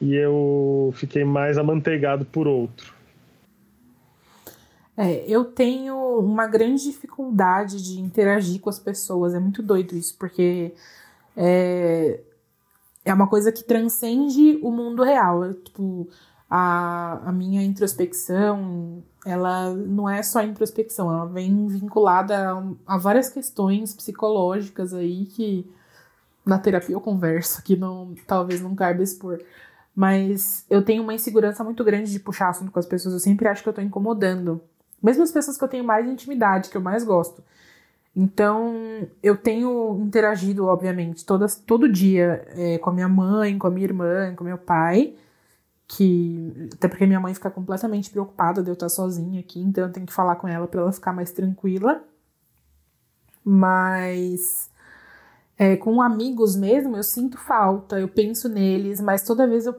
[0.00, 2.94] e eu fiquei mais amanteigado por outro.
[4.96, 9.34] É, eu tenho uma grande dificuldade de interagir com as pessoas.
[9.34, 10.74] É muito doido isso, porque
[11.36, 12.20] é,
[13.04, 15.44] é uma coisa que transcende o mundo real.
[15.44, 16.08] Eu, tipo,
[16.48, 23.28] a, a minha introspecção, ela não é só introspecção, ela vem vinculada a, a várias
[23.28, 25.70] questões psicológicas aí que
[26.44, 29.40] na terapia eu converso, que não, talvez não caiba expor.
[29.94, 33.14] Mas eu tenho uma insegurança muito grande de puxar assunto com as pessoas.
[33.14, 34.60] Eu sempre acho que eu tô incomodando.
[35.02, 37.42] Mesmo as pessoas que eu tenho mais intimidade, que eu mais gosto.
[38.14, 43.70] Então, eu tenho interagido, obviamente, todas, todo dia é, com a minha mãe, com a
[43.70, 45.14] minha irmã, com meu pai.
[45.96, 46.70] Que.
[46.74, 50.06] Até porque minha mãe fica completamente preocupada de eu estar sozinha aqui, então eu tenho
[50.06, 52.02] que falar com ela para ela ficar mais tranquila.
[53.44, 54.70] Mas
[55.58, 59.74] é, com amigos mesmo, eu sinto falta, eu penso neles, mas toda vez eu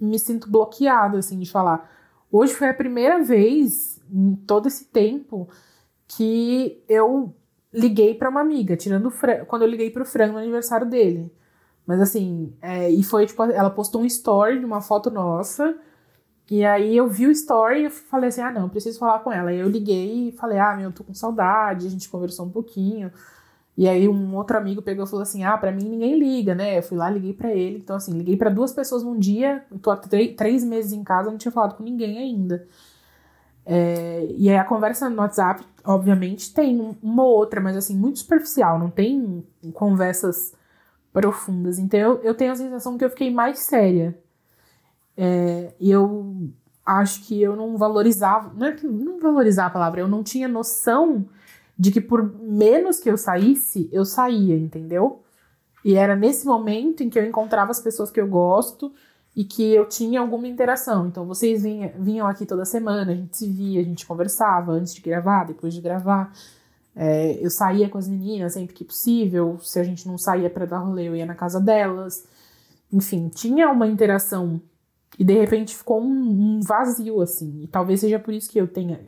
[0.00, 1.90] me sinto bloqueado, assim, de falar.
[2.30, 5.48] Hoje foi a primeira vez em todo esse tempo
[6.08, 7.34] que eu
[7.72, 11.32] liguei para uma amiga, tirando o quando eu liguei pro Fran no aniversário dele.
[11.86, 15.76] Mas assim, é, e foi tipo, ela postou um story de uma foto nossa,
[16.50, 19.50] e aí eu vi o story e falei assim: ah, não, preciso falar com ela.
[19.50, 22.50] Aí eu liguei e falei: ah, meu, eu tô com saudade, a gente conversou um
[22.50, 23.12] pouquinho.
[23.76, 26.78] E aí um outro amigo pegou e falou assim: "Ah, para mim ninguém liga, né?"
[26.78, 27.78] Eu fui lá, liguei para ele.
[27.78, 29.64] Então assim, liguei para duas pessoas num dia.
[29.70, 32.66] Eu tô há três meses em casa, não tinha falado com ninguém ainda.
[33.66, 38.20] É, e aí a conversa no WhatsApp, obviamente, tem uma ou outra, mas assim, muito
[38.20, 39.44] superficial, não tem
[39.74, 40.54] conversas
[41.16, 41.78] profundas.
[41.78, 44.18] Então eu, eu tenho a sensação que eu fiquei mais séria.
[45.16, 46.50] É, eu
[46.84, 50.46] acho que eu não valorizava, não é que não valorizar a palavra, eu não tinha
[50.46, 51.26] noção
[51.78, 55.22] de que por menos que eu saísse, eu saía, entendeu?
[55.82, 58.92] E era nesse momento em que eu encontrava as pessoas que eu gosto
[59.34, 61.06] e que eu tinha alguma interação.
[61.06, 64.94] Então vocês vinham, vinham aqui toda semana, a gente se via, a gente conversava antes
[64.94, 66.30] de gravar, depois de gravar.
[66.96, 69.58] É, eu saía com as meninas sempre que possível.
[69.60, 72.24] Se a gente não saía para dar rolê, eu ia na casa delas.
[72.90, 74.60] Enfim, tinha uma interação.
[75.18, 77.62] E de repente ficou um, um vazio, assim.
[77.62, 79.00] E talvez seja por isso que eu tenha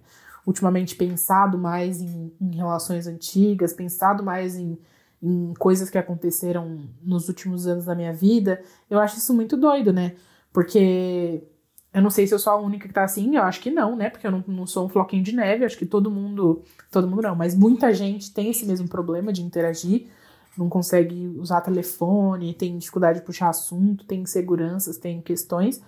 [0.46, 4.79] ultimamente pensado mais em, em relações antigas, pensado mais em,
[5.22, 9.92] em coisas que aconteceram nos últimos anos da minha vida, eu acho isso muito doido,
[9.92, 10.14] né?
[10.53, 11.42] Porque
[11.92, 13.96] eu não sei se eu sou a única que tá assim, eu acho que não,
[13.96, 14.11] né?
[14.11, 17.22] Porque eu não, não sou um floquinho de neve, acho que todo mundo, todo mundo
[17.22, 20.07] não, mas muita gente tem esse mesmo problema de interagir,
[20.57, 25.81] não consegue usar telefone, tem dificuldade de puxar assunto, tem inseguranças, tem questões.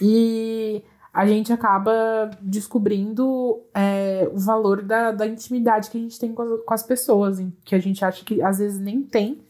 [0.00, 6.34] E a gente acaba descobrindo é, o valor da, da intimidade que a gente tem
[6.34, 9.40] com as, com as pessoas, que a gente acha que às vezes nem tem.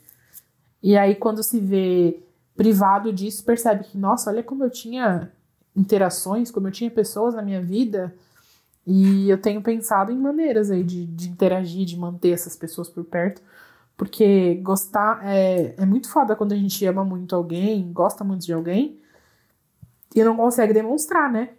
[0.82, 2.22] E aí, quando se vê
[2.56, 5.30] privado disso, percebe que, nossa, olha como eu tinha
[5.76, 8.14] interações, como eu tinha pessoas na minha vida.
[8.86, 13.04] E eu tenho pensado em maneiras aí de, de interagir, de manter essas pessoas por
[13.04, 13.42] perto.
[13.96, 18.52] Porque gostar é, é muito foda quando a gente ama muito alguém, gosta muito de
[18.52, 18.98] alguém
[20.14, 21.50] e não consegue demonstrar, né?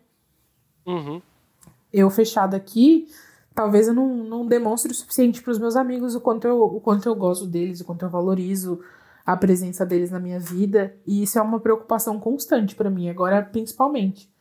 [0.85, 1.21] Uhum.
[1.93, 3.07] Eu fechada aqui,
[3.53, 6.81] talvez eu não, não demonstre o suficiente para os meus amigos o quanto, eu, o
[6.81, 8.81] quanto eu gosto deles, o quanto eu valorizo
[9.25, 10.95] a presença deles na minha vida.
[11.05, 14.31] E isso é uma preocupação constante para mim, agora principalmente.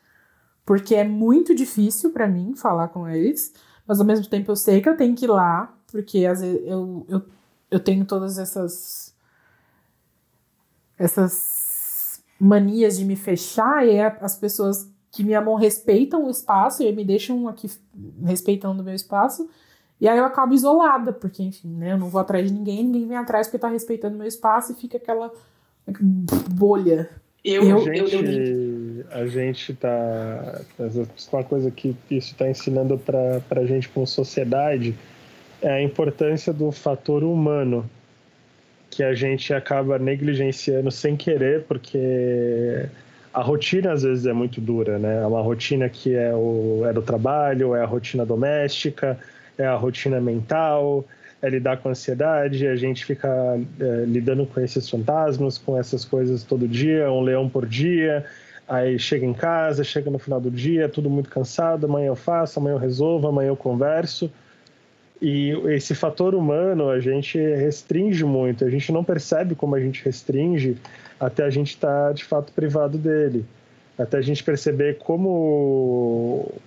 [0.65, 3.53] Porque é muito difícil para mim falar com eles,
[3.87, 6.61] mas ao mesmo tempo eu sei que eu tenho que ir lá, porque às vezes
[6.65, 7.23] eu, eu,
[7.71, 9.15] eu tenho todas essas.
[10.99, 16.93] essas manias de me fechar e as pessoas que me amam respeitam o espaço e
[16.93, 17.71] me deixam aqui
[18.25, 19.49] respeitando o meu espaço.
[20.01, 21.93] E aí eu acabo isolada, porque, enfim, né?
[21.93, 24.75] Eu não vou atrás de ninguém, ninguém vem atrás porque tá respeitando meu espaço e
[24.75, 25.31] fica aquela
[26.51, 27.11] bolha.
[27.45, 30.61] Eu, eu, a, gente, eu, a gente tá.
[31.33, 34.97] Uma coisa que isso está ensinando para a gente como sociedade
[35.63, 37.89] é a importância do fator humano
[38.91, 42.89] que a gente acaba negligenciando sem querer, porque
[43.33, 45.23] a rotina às vezes é muito dura, né?
[45.23, 49.19] É uma rotina que é, o, é do trabalho, é a rotina doméstica,
[49.61, 51.05] é a rotina mental,
[51.43, 53.29] é lidar com ansiedade, a gente fica
[53.79, 58.25] é, lidando com esses fantasmas, com essas coisas todo dia, um leão por dia,
[58.69, 62.59] aí chega em casa, chega no final do dia, tudo muito cansado, amanhã eu faço,
[62.59, 64.31] amanhã eu resolvo, amanhã eu converso.
[65.21, 70.03] E esse fator humano a gente restringe muito, a gente não percebe como a gente
[70.03, 70.79] restringe
[71.19, 73.45] até a gente estar tá, de fato privado dele.
[73.99, 75.29] Até a gente perceber como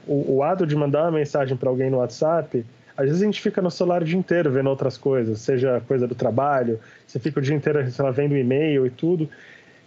[0.08, 2.63] o, o ato de mandar uma mensagem para alguém no WhatsApp,
[2.95, 6.08] às vezes a gente fica no celular o dia inteiro vendo outras coisas, seja coisa
[6.08, 9.27] do trabalho, você fica o dia inteiro lá, vendo e-mail e tudo.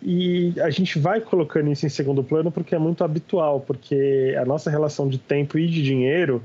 [0.02, 4.44] E a gente vai colocando isso em segundo plano porque é muito habitual, porque a
[4.44, 6.42] nossa relação de tempo e de dinheiro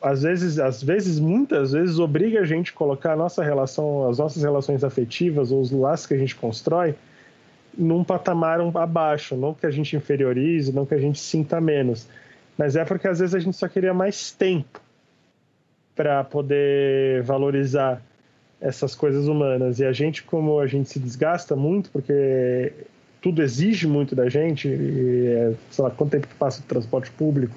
[0.00, 4.18] às vezes, às vezes, muitas vezes, obriga a gente a colocar a nossa relação, as
[4.18, 6.94] nossas relações afetivas ou os laços que a gente constrói
[7.76, 12.08] num patamar abaixo, não que a gente inferiorize, não que a gente sinta menos,
[12.56, 14.80] mas é porque às vezes a gente só queria mais tempo
[15.98, 18.00] para poder valorizar
[18.60, 19.80] essas coisas humanas.
[19.80, 22.72] E a gente, como a gente se desgasta muito, porque
[23.20, 27.10] tudo exige muito da gente, e é, sei lá, quanto tempo que passa no transporte
[27.10, 27.56] público,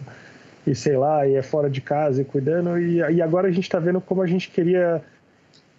[0.65, 3.65] e sei lá, e é fora de casa e cuidando, e, e agora a gente
[3.65, 5.03] está vendo como a gente queria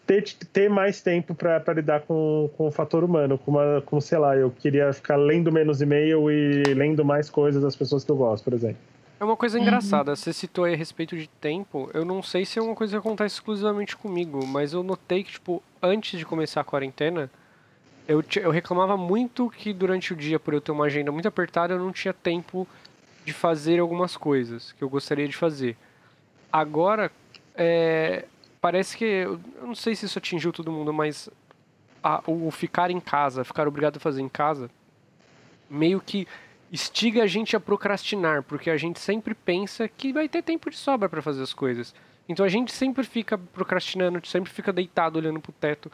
[0.06, 0.22] ter,
[0.52, 4.52] ter mais tempo para lidar com, com o fator humano, como, como, sei lá, eu
[4.52, 8.52] queria ficar lendo menos e-mail e lendo mais coisas das pessoas que eu gosto, por
[8.52, 8.91] exemplo.
[9.22, 9.62] É uma coisa uhum.
[9.62, 12.94] engraçada, você citou aí a respeito de tempo, eu não sei se é uma coisa
[12.94, 17.30] que acontece exclusivamente comigo, mas eu notei que, tipo, antes de começar a quarentena,
[18.08, 21.72] eu, eu reclamava muito que durante o dia, por eu ter uma agenda muito apertada,
[21.72, 22.66] eu não tinha tempo
[23.24, 25.76] de fazer algumas coisas que eu gostaria de fazer.
[26.52, 27.08] Agora,
[27.54, 28.24] é,
[28.60, 29.04] parece que.
[29.04, 31.28] Eu não sei se isso atingiu todo mundo, mas
[32.02, 34.68] a, o ficar em casa, ficar obrigado a fazer em casa,
[35.70, 36.26] meio que
[36.72, 40.76] instiga a gente a procrastinar, porque a gente sempre pensa que vai ter tempo de
[40.76, 41.94] sobra para fazer as coisas.
[42.26, 45.92] Então a gente sempre fica procrastinando, sempre fica deitado olhando pro teto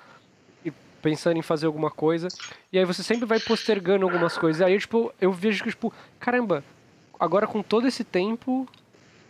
[0.64, 0.70] e
[1.02, 2.28] pensando em fazer alguma coisa.
[2.72, 4.62] E aí você sempre vai postergando algumas coisas.
[4.62, 6.62] Aí tipo, eu vejo que tipo, caramba,
[7.18, 8.68] agora com todo esse tempo,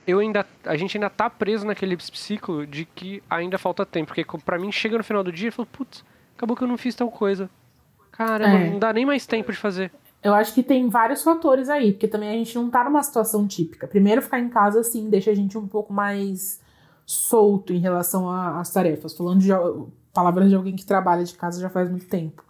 [0.06, 4.26] eu ainda a gente ainda tá preso naquele ciclo de que ainda falta tempo, porque
[4.44, 6.04] para mim chega no final do dia e fala, putz,
[6.36, 7.48] acabou que eu não fiz tal coisa.
[8.12, 8.70] Caramba, é.
[8.70, 9.90] não dá nem mais tempo de fazer.
[10.22, 13.46] Eu acho que tem vários fatores aí, porque também a gente não tá numa situação
[13.46, 13.86] típica.
[13.86, 16.60] Primeiro, ficar em casa, assim, deixa a gente um pouco mais
[17.06, 19.16] solto em relação às tarefas.
[19.16, 19.50] Falando de
[20.12, 22.44] palavras de alguém que trabalha de casa já faz muito tempo.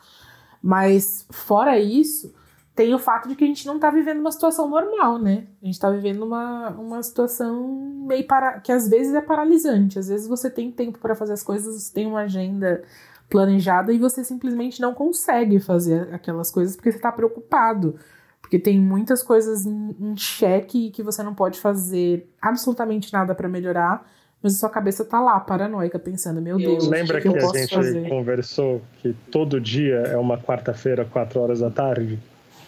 [0.62, 2.35] Mas, fora isso,
[2.74, 5.46] tem o fato de que a gente não está vivendo uma situação normal, né?
[5.61, 7.66] A gente está vivendo uma, uma situação
[8.07, 9.98] meio para que às vezes é paralisante.
[9.98, 12.83] Às vezes você tem tempo para fazer as coisas, você tem uma agenda
[13.29, 17.97] planejada e você simplesmente não consegue fazer aquelas coisas porque você está preocupado.
[18.41, 23.49] Porque tem muitas coisas em, em xeque que você não pode fazer absolutamente nada para
[23.49, 24.11] melhorar,
[24.43, 26.88] mas a sua cabeça tá lá, paranoica, pensando, meu Deus.
[26.88, 28.09] Lembra que, que, que a gente fazer?
[28.09, 32.19] conversou que todo dia é uma quarta-feira, quatro horas da tarde?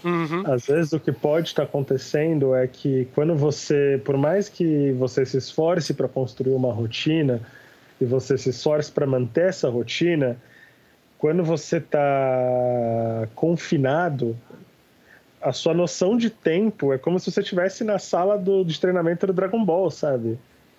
[0.04, 0.42] Uhum.
[0.46, 5.24] Às vezes o que pode estar acontecendo é que quando você, por mais que você
[5.24, 7.40] se esforce para construir uma rotina
[8.00, 10.36] e você se esforce para manter essa rotina,
[11.20, 14.34] quando você está confinado,
[15.38, 19.26] a sua noção de tempo é como se você estivesse na sala do, de treinamento
[19.26, 20.38] do Dragon Ball, sabe?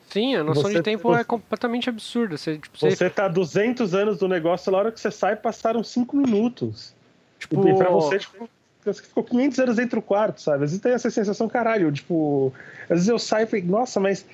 [0.10, 2.38] Sim, a noção você, de tempo você, é completamente absurda.
[2.38, 2.90] Você, tipo, você...
[2.90, 6.92] você tá 200 anos do negócio, na hora que você sai, passaram 5 minutos.
[7.38, 7.68] Tipo...
[7.68, 8.50] E pra você, tipo,
[8.84, 10.64] você ficou 500 anos dentro do quarto, sabe?
[10.64, 12.52] Às vezes tem essa sensação, caralho, tipo...
[12.86, 14.26] Às vezes eu saio e falei, nossa, mas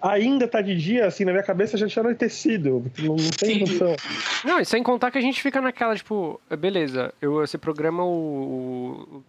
[0.00, 2.84] ainda tá de dia, assim, na minha cabeça já tinha anoitecido.
[2.98, 3.94] Não, não tem noção.
[4.44, 9.06] Não, e sem contar que a gente fica naquela, tipo, beleza, eu, você programa o,
[9.10, 9.24] o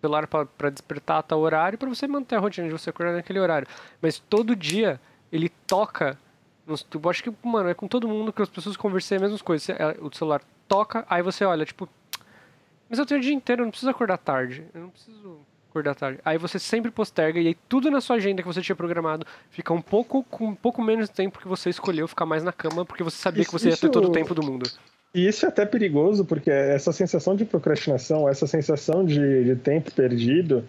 [0.00, 3.38] celular para despertar a tal horário para você manter a rotina de você acordar naquele
[3.38, 3.66] horário.
[4.00, 6.18] Mas todo dia ele toca.
[6.66, 9.68] Eu acho que, mano, é com todo mundo que as pessoas conversam as mesmas coisas.
[9.70, 11.88] É, o celular toca, aí você olha, tipo,
[12.88, 14.64] mas eu tenho o dia inteiro, eu não preciso acordar tarde.
[14.74, 15.40] Eu não preciso
[15.72, 16.20] acordar tarde.
[16.24, 19.72] Aí você sempre posterga e aí tudo na sua agenda que você tinha programado fica
[19.72, 23.02] um pouco com um pouco menos tempo que você escolheu ficar mais na cama porque
[23.02, 24.70] você sabia isso, que você ia ter todo o tempo do mundo.
[25.14, 29.90] E isso é até perigoso porque essa sensação de procrastinação, essa sensação de, de tempo
[29.92, 30.64] perdido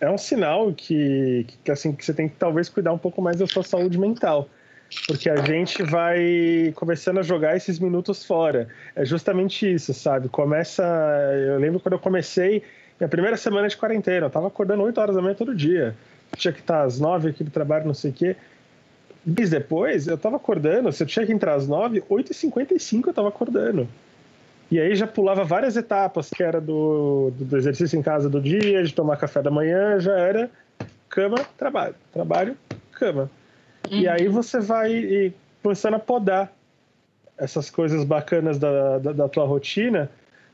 [0.00, 3.36] é um sinal que, que, assim que você tem que talvez cuidar um pouco mais
[3.36, 4.48] da sua saúde mental
[5.06, 8.68] porque a gente vai começando a jogar esses minutos fora.
[8.94, 10.28] É justamente isso, sabe?
[10.28, 10.84] Começa.
[11.48, 12.62] Eu lembro quando eu comecei
[12.98, 15.94] minha primeira semana de quarentena, eu tava acordando 8 horas da manhã todo dia.
[16.36, 18.36] Tinha que estar às 9 aqui do trabalho, não sei o quê.
[19.24, 23.28] Mês depois, eu tava acordando, se eu tinha que entrar às 9, 8h55 eu tava
[23.28, 23.88] acordando.
[24.70, 28.82] E aí já pulava várias etapas, que era do, do exercício em casa do dia,
[28.82, 30.50] de tomar café da manhã, já era
[31.08, 32.56] cama, trabalho, trabalho,
[32.92, 33.30] cama.
[33.90, 33.98] Uhum.
[33.98, 35.32] E aí você vai
[35.62, 36.52] começando a podar
[37.38, 40.10] essas coisas bacanas da, da, da, tua rotina,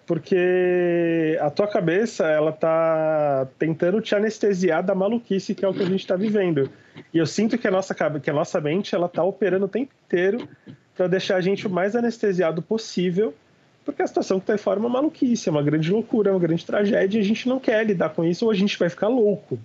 [0.06, 5.82] porque a tua cabeça ela tá tentando te anestesiar da maluquice que é o que
[5.82, 6.70] a gente está vivendo.
[7.12, 9.92] E eu sinto que a nossa que a nossa mente ela tá operando o tempo
[10.06, 10.48] inteiro
[10.94, 13.34] para deixar a gente o mais anestesiado possível,
[13.84, 16.32] porque a situação que está aí fora é uma maluquice, é uma grande loucura, é
[16.32, 18.88] uma grande tragédia, e a gente não quer lidar com isso ou a gente vai
[18.88, 19.58] ficar louco.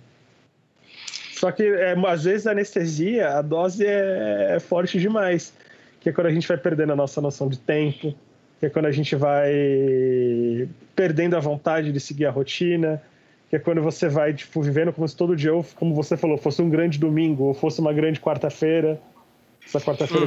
[1.38, 5.52] Só que é, às vezes a anestesia, a dose é, é, forte demais.
[6.00, 8.14] Que é quando a gente vai perdendo a nossa noção de tempo,
[8.58, 13.02] que é quando a gente vai perdendo a vontade de seguir a rotina,
[13.48, 16.60] que é quando você vai tipo, vivendo como se todo dia, como você falou, fosse
[16.60, 19.00] um grande domingo ou fosse uma grande quarta-feira.
[19.64, 20.26] Essa quarta-feira.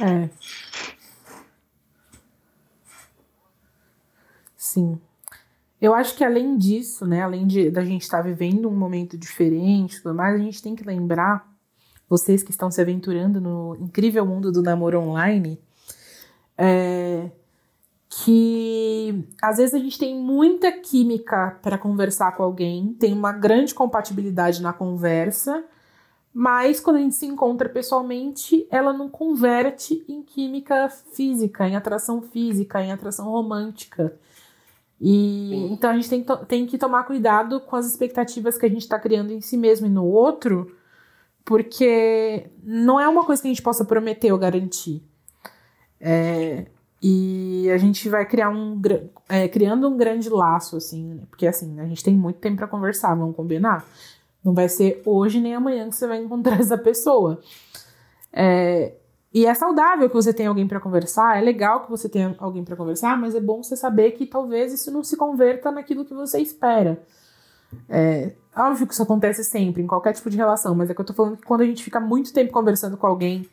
[0.00, 0.24] Uhum.
[0.24, 0.30] É.
[4.56, 4.98] Sim.
[5.80, 9.18] Eu acho que além disso, né, além de da gente estar tá vivendo um momento
[9.18, 11.46] diferente, tudo mais, a gente tem que lembrar
[12.08, 15.60] vocês que estão se aventurando no incrível mundo do namoro online,
[16.56, 17.30] é,
[18.24, 23.74] que às vezes a gente tem muita química para conversar com alguém, tem uma grande
[23.74, 25.62] compatibilidade na conversa,
[26.32, 32.22] mas quando a gente se encontra pessoalmente, ela não converte em química física, em atração
[32.22, 34.18] física, em atração romântica.
[34.98, 38.82] E então a gente tem, tem que tomar cuidado com as expectativas que a gente
[38.82, 40.74] está criando em si mesmo e no outro,
[41.44, 45.02] porque não é uma coisa que a gente possa prometer ou garantir.
[46.00, 46.66] É,
[47.02, 48.80] e a gente vai criar um
[49.28, 51.22] é, criando um grande laço, assim, né?
[51.28, 53.84] porque assim, a gente tem muito tempo para conversar, vamos combinar?
[54.42, 57.40] Não vai ser hoje nem amanhã que você vai encontrar essa pessoa.
[58.32, 58.94] É,
[59.32, 62.64] e é saudável que você tenha alguém para conversar, é legal que você tenha alguém
[62.64, 66.14] para conversar, mas é bom você saber que talvez isso não se converta naquilo que
[66.14, 67.02] você espera.
[67.88, 71.04] É, óbvio que isso acontece sempre, em qualquer tipo de relação, mas é que eu
[71.04, 73.46] tô falando que quando a gente fica muito tempo conversando com alguém,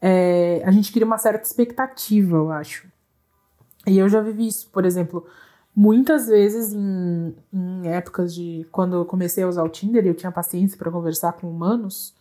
[0.00, 2.86] é, a gente cria uma certa expectativa, eu acho.
[3.86, 5.26] E eu já vivi isso, por exemplo,
[5.74, 8.66] muitas vezes em, em épocas de.
[8.70, 12.14] Quando eu comecei a usar o Tinder e eu tinha paciência para conversar com humanos.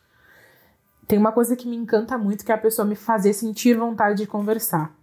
[1.07, 4.17] Tem uma coisa que me encanta muito, que é a pessoa me fazer sentir vontade
[4.17, 4.93] de conversar.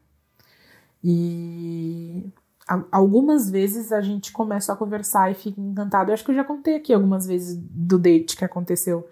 [1.03, 2.31] E
[2.91, 6.11] algumas vezes a gente começa a conversar e fica encantado.
[6.11, 9.09] Eu acho que eu já contei aqui algumas vezes do date que aconteceu.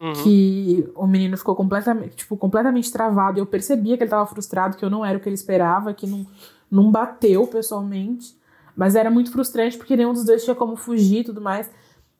[0.00, 0.12] Uhum.
[0.22, 3.38] Que o menino ficou completamente, tipo, completamente travado.
[3.38, 6.06] Eu percebia que ele estava frustrado, que eu não era o que ele esperava, que
[6.06, 6.26] não,
[6.70, 8.36] não bateu pessoalmente.
[8.76, 11.70] Mas era muito frustrante porque nenhum dos dois tinha como fugir e tudo mais.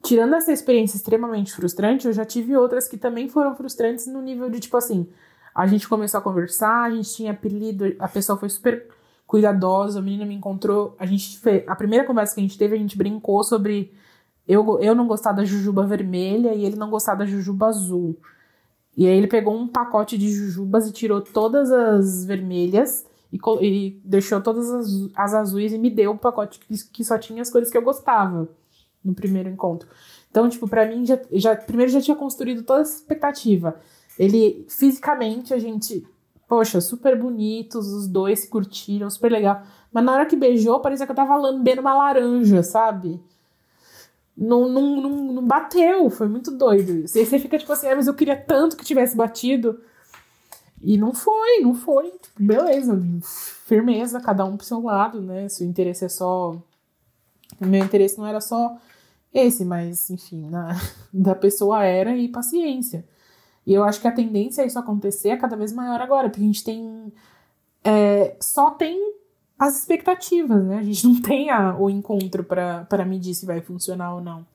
[0.03, 4.49] Tirando essa experiência extremamente frustrante, eu já tive outras que também foram frustrantes no nível
[4.49, 5.07] de, tipo assim,
[5.55, 8.87] a gente começou a conversar, a gente tinha apelido, a pessoa foi super
[9.27, 12.79] cuidadosa, a menina me encontrou, a gente a primeira conversa que a gente teve, a
[12.79, 13.93] gente brincou sobre
[14.47, 18.17] eu, eu não gostar da jujuba vermelha e ele não gostar da jujuba azul.
[18.97, 24.01] E aí ele pegou um pacote de jujubas e tirou todas as vermelhas e, e
[24.05, 27.51] deixou todas as, as, azuis e me deu um pacote que, que, só tinha as
[27.51, 28.49] cores que eu gostava
[29.05, 29.89] no primeiro encontro.
[30.31, 33.77] Então, tipo, para mim, já, já, primeiro já tinha construído toda essa expectativa.
[34.19, 36.07] Ele, fisicamente, a gente
[36.49, 39.63] Poxa, super bonitos, os dois se curtiram, super legal.
[39.93, 43.21] Mas na hora que beijou, parecia que eu tava lambendo uma laranja, sabe?
[44.37, 46.93] Não, não, não, não bateu, foi muito doido.
[46.93, 49.80] E você fica tipo assim, ah, mas eu queria tanto que tivesse batido.
[50.82, 52.12] E não foi, não foi.
[52.39, 53.01] Beleza,
[53.64, 55.49] firmeza, cada um pro seu lado, né?
[55.49, 56.57] Se o interesse é só.
[57.61, 58.76] O meu interesse não era só
[59.32, 60.76] esse, mas enfim, na...
[61.12, 63.05] da pessoa era e paciência.
[63.66, 66.43] E eu acho que a tendência a isso acontecer é cada vez maior agora, porque
[66.43, 67.12] a gente tem.
[67.82, 69.14] É, só tem
[69.59, 70.79] as expectativas, né?
[70.79, 74.47] A gente não tem a, o encontro para medir se vai funcionar ou não.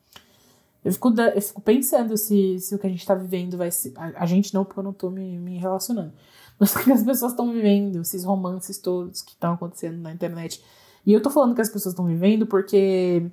[0.83, 3.93] Eu fico, eu fico pensando se, se o que a gente tá vivendo vai ser.
[3.95, 6.13] A, a gente não, porque eu não tô me, me relacionando.
[6.59, 10.63] Mas o que as pessoas estão vivendo, esses romances todos que estão acontecendo na internet.
[11.05, 13.25] E eu tô falando que as pessoas estão vivendo porque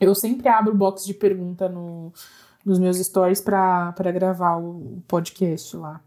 [0.00, 2.12] eu sempre abro box de pergunta no,
[2.64, 6.00] nos meus stories para gravar o podcast lá.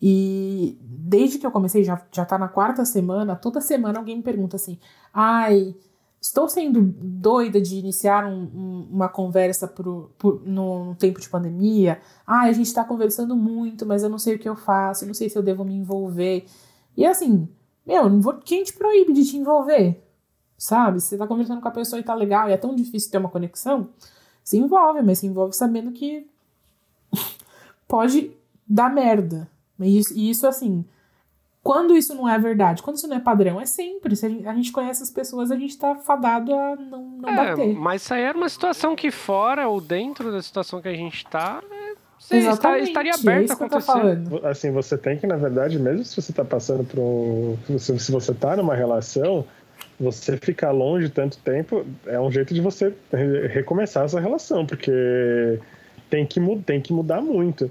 [0.00, 4.22] E desde que eu comecei, já, já tá na quarta semana, toda semana alguém me
[4.22, 4.78] pergunta assim:
[5.12, 5.74] ai,
[6.20, 10.10] estou sendo doida de iniciar um, um, uma conversa pro,
[10.44, 12.00] no, no, tempo de pandemia.
[12.26, 15.08] Ai, a gente tá conversando muito, mas eu não sei o que eu faço, eu
[15.08, 16.46] não sei se eu devo me envolver.
[16.96, 17.48] E assim,
[17.86, 20.04] meu, não vou, quem te proíbe de te envolver?
[20.56, 21.00] Sabe?
[21.00, 23.28] Você tá conversando com a pessoa e tá legal e é tão difícil ter uma
[23.28, 23.90] conexão,
[24.42, 26.28] se envolve, mas se envolve sabendo que
[27.86, 28.32] pode
[28.66, 29.48] dar merda.
[29.80, 30.84] E isso, e isso, assim,
[31.62, 34.16] quando isso não é verdade, quando isso não é padrão, é sempre.
[34.16, 37.28] Se a gente, a gente conhece as pessoas, a gente tá fadado a não, não
[37.28, 37.74] é, bater.
[37.74, 41.26] Mas isso aí era uma situação que fora ou dentro da situação que a gente
[41.26, 41.62] tá.
[42.18, 44.46] Sim, está, estaria aberto é a acontecer.
[44.46, 47.78] Assim, você tem que, na verdade, mesmo se você está passando por um.
[47.78, 49.44] Se, se você está numa relação,
[50.00, 52.94] você ficar longe tanto tempo é um jeito de você
[53.50, 55.60] recomeçar essa relação, porque
[56.08, 57.70] tem que, tem que mudar muito.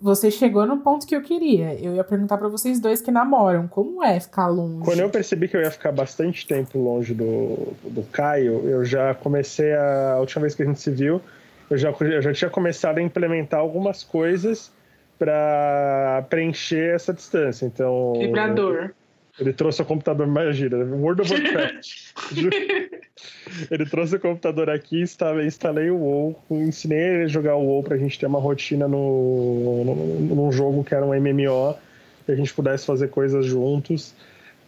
[0.00, 1.74] Você chegou no ponto que eu queria.
[1.74, 4.84] Eu ia perguntar para vocês dois que namoram, como é ficar longe?
[4.84, 9.12] Quando eu percebi que eu ia ficar bastante tempo longe do, do Caio, eu já
[9.14, 10.12] comecei a.
[10.12, 11.20] A última vez que a gente se viu,
[11.68, 14.70] eu já, eu já tinha começado a implementar algumas coisas
[15.18, 17.66] para preencher essa distância.
[17.66, 18.12] Então.
[18.18, 18.92] Vibrador.
[19.38, 22.12] Ele trouxe o computador, imagina, World of Warcraft.
[23.70, 27.82] ele trouxe o computador aqui, instalei, instalei o WoW, ensinei ele a jogar o WoW
[27.82, 31.74] pra gente ter uma rotina no, no, num jogo que era um MMO,
[32.26, 34.14] que a gente pudesse fazer coisas juntos.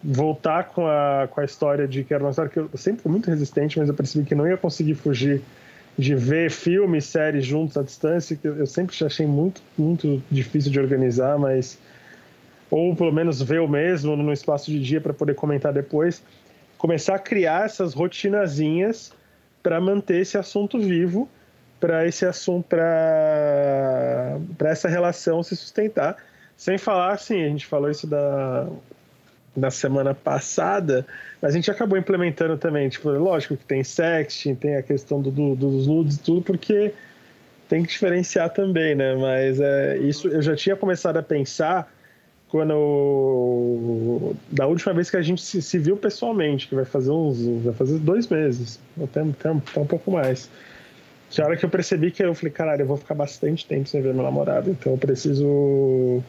[0.03, 3.13] voltar com a, com a história de que era uma história que eu sempre fui
[3.13, 5.43] muito resistente, mas eu percebi que não ia conseguir fugir
[5.97, 10.81] de ver filmes, séries juntos à distância, que eu sempre achei muito, muito difícil de
[10.81, 11.79] organizar, mas
[12.75, 16.21] ou pelo menos ver o mesmo no espaço de dia para poder comentar depois,
[16.77, 19.13] começar a criar essas rotinazinhas
[19.63, 21.29] para manter esse assunto vivo,
[21.79, 26.17] para esse assunto, para essa relação se sustentar.
[26.57, 28.67] Sem falar, assim, a gente falou isso da,
[29.57, 31.07] na semana passada,
[31.41, 35.31] mas a gente acabou implementando também, tipo, lógico que tem sexting, tem a questão do,
[35.31, 36.93] do, dos nudes e tudo, porque
[37.69, 39.15] tem que diferenciar também, né?
[39.15, 41.94] Mas é, isso eu já tinha começado a pensar
[42.55, 47.45] quando da última vez que a gente se, se viu pessoalmente, que vai fazer uns,
[47.65, 50.49] vai fazer dois meses, até, até, até um pouco mais.
[51.31, 53.89] Que a hora que eu percebi que eu falei, caralho, eu vou ficar bastante tempo
[53.89, 56.23] sem ver meu namorado, então eu preciso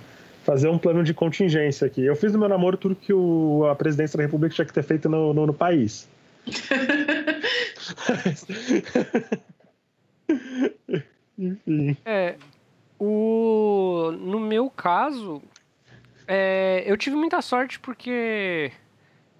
[0.43, 2.03] fazer um plano de contingência aqui.
[2.03, 4.81] Eu fiz no meu namoro tudo que o, a presidência da República tinha que ter
[4.81, 6.09] feito no, no, no país.
[11.37, 11.95] Enfim.
[12.03, 12.33] É,
[12.97, 15.39] o, no meu caso,
[16.27, 18.71] é, eu tive muita sorte porque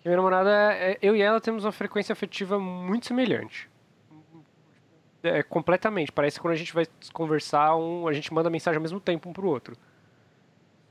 [0.04, 3.68] minha namorada, é, eu e ela temos uma frequência afetiva muito semelhante.
[5.24, 6.12] É, completamente.
[6.12, 9.28] Parece que quando a gente vai conversar, um, a gente manda mensagem ao mesmo tempo
[9.28, 9.76] um pro outro.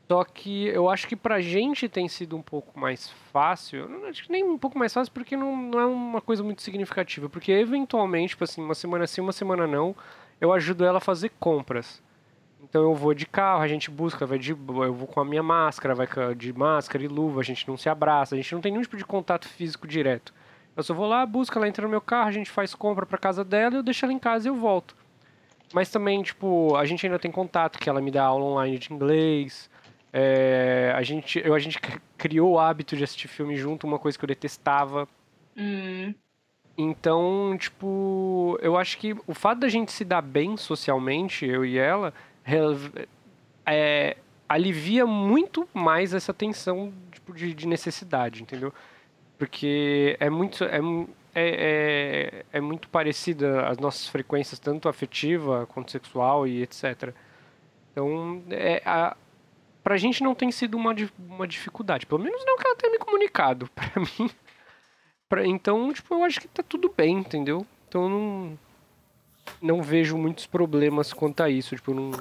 [0.09, 3.89] Só que eu acho que pra gente tem sido um pouco mais fácil.
[3.89, 6.61] Não acho que nem um pouco mais fácil porque não, não é uma coisa muito
[6.63, 7.29] significativa.
[7.29, 9.95] Porque eventualmente, tipo assim, uma semana sim, uma semana não,
[10.41, 12.03] eu ajudo ela a fazer compras.
[12.65, 15.43] Então eu vou de carro, a gente busca, vai de, eu vou com a minha
[15.43, 18.73] máscara, vai de máscara e luva, a gente não se abraça, a gente não tem
[18.73, 20.33] nenhum tipo de contato físico direto.
[20.75, 23.19] Eu só vou lá, busco, ela entra no meu carro, a gente faz compra pra
[23.19, 24.97] casa dela, eu deixo ela em casa e eu volto.
[25.73, 28.93] Mas também, tipo, a gente ainda tem contato, que ela me dá aula online de
[28.93, 29.71] inglês,
[30.13, 31.79] é, a, gente, eu, a gente
[32.17, 35.09] criou o hábito de assistir filme junto, uma coisa que eu detestava.
[35.57, 36.15] Hum.
[36.79, 41.79] Então, tipo, eu acho que o fato da gente se dar bem socialmente, eu e
[41.79, 42.13] ela,
[43.67, 44.17] é,
[44.49, 48.73] alivia muito mais essa tensão tipo, de, de, necessidade, entendeu?
[49.39, 50.79] Porque é muito, é,
[51.35, 57.13] é, é, é muito parecida as nossas frequências, tanto afetiva quanto sexual e etc.
[57.93, 59.17] Então, é, a,
[59.83, 60.95] pra gente não tem sido uma,
[61.29, 62.07] uma dificuldade.
[62.07, 63.69] Pelo menos não que ela tenha me comunicado.
[63.75, 64.31] Pra mim.
[65.29, 67.67] Pra, então, tipo, eu acho que tá tudo bem, entendeu?
[67.89, 68.59] Então não.
[69.61, 71.77] Não vejo muitos problemas quanto a isso.
[71.77, 72.13] Tipo, não.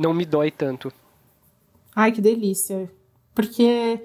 [0.00, 0.92] Não me dói tanto.
[1.94, 2.90] Ai, que delícia.
[3.34, 4.00] Porque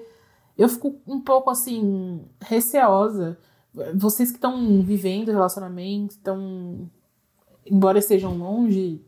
[0.58, 3.38] eu fico um pouco assim, receosa.
[3.94, 6.90] Vocês que estão vivendo relacionamento, estão.
[7.64, 9.00] Embora estejam longe,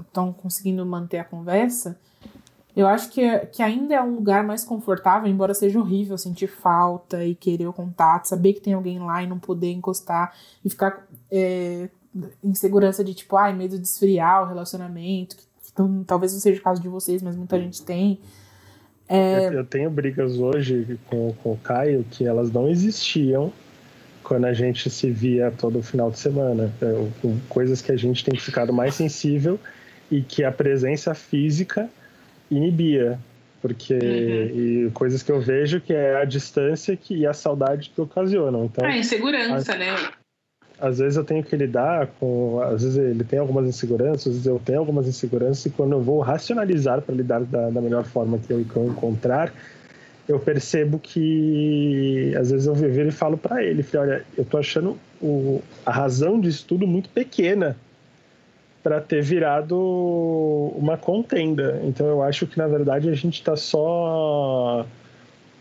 [0.00, 1.98] estão conseguindo manter a conversa
[2.74, 7.22] eu acho que, que ainda é um lugar mais confortável, embora seja horrível sentir falta
[7.24, 10.34] e querer o contato, saber que tem alguém lá e não poder encostar
[10.64, 11.90] e ficar é,
[12.42, 15.44] em segurança de tipo, ai, medo de esfriar o relacionamento, que,
[16.06, 18.18] talvez não seja o caso de vocês, mas muita gente tem.
[19.08, 19.48] É...
[19.48, 23.52] Eu tenho brigas hoje com, com o Caio que elas não existiam
[24.22, 26.72] quando a gente se via todo final de semana.
[26.80, 27.08] É,
[27.48, 29.58] coisas que a gente tem ficado mais sensível
[30.10, 31.90] e que a presença física
[32.50, 33.18] inibia.
[33.60, 34.86] Porque uhum.
[34.88, 38.64] e coisas que eu vejo que é a distância que, e a saudade que ocasionam.
[38.64, 39.94] Então, a insegurança, a, né?
[40.82, 42.60] Às vezes eu tenho que lidar com.
[42.60, 46.02] Às vezes ele tem algumas inseguranças, às vezes eu tenho algumas inseguranças, e quando eu
[46.02, 49.54] vou racionalizar para lidar da, da melhor forma que eu, que eu encontrar,
[50.28, 54.98] eu percebo que às vezes eu viver e falo para ele, olha, eu tô achando
[55.20, 57.76] o, a razão disso tudo muito pequena
[58.82, 59.78] para ter virado
[60.76, 61.80] uma contenda.
[61.84, 64.84] Então eu acho que na verdade a gente está só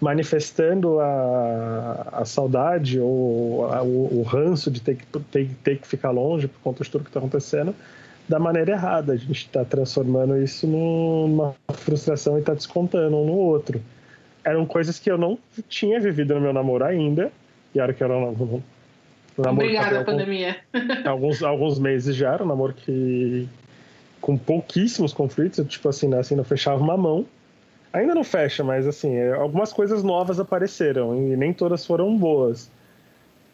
[0.01, 5.87] manifestando a, a saudade ou a, o, o, ranço de ter que, ter, ter que
[5.87, 7.75] ficar longe por conta de tudo que está acontecendo
[8.27, 9.13] da maneira errada.
[9.13, 13.79] A gente está transformando isso numa frustração e está descontando um no outro.
[14.43, 15.37] Eram coisas que eu não
[15.69, 17.31] tinha vivido no meu namoro ainda,
[17.75, 18.63] e era que eu não,
[19.37, 20.57] Obrigada, algum, pandemia.
[21.05, 23.47] Alguns, alguns meses já, era um namoro que.
[24.19, 27.25] com pouquíssimos conflitos, tipo assim, né, assim, não fechava uma mão.
[27.93, 32.69] Ainda não fecha, mas assim, é, algumas coisas novas apareceram e nem todas foram boas.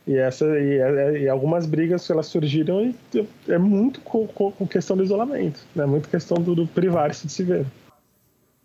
[0.06, 4.68] E, essa, e, é, e algumas brigas elas surgiram e é muito com, com, com
[4.68, 5.86] questão do isolamento, né?
[5.86, 7.66] Muito questão do, do privar-se de se ver.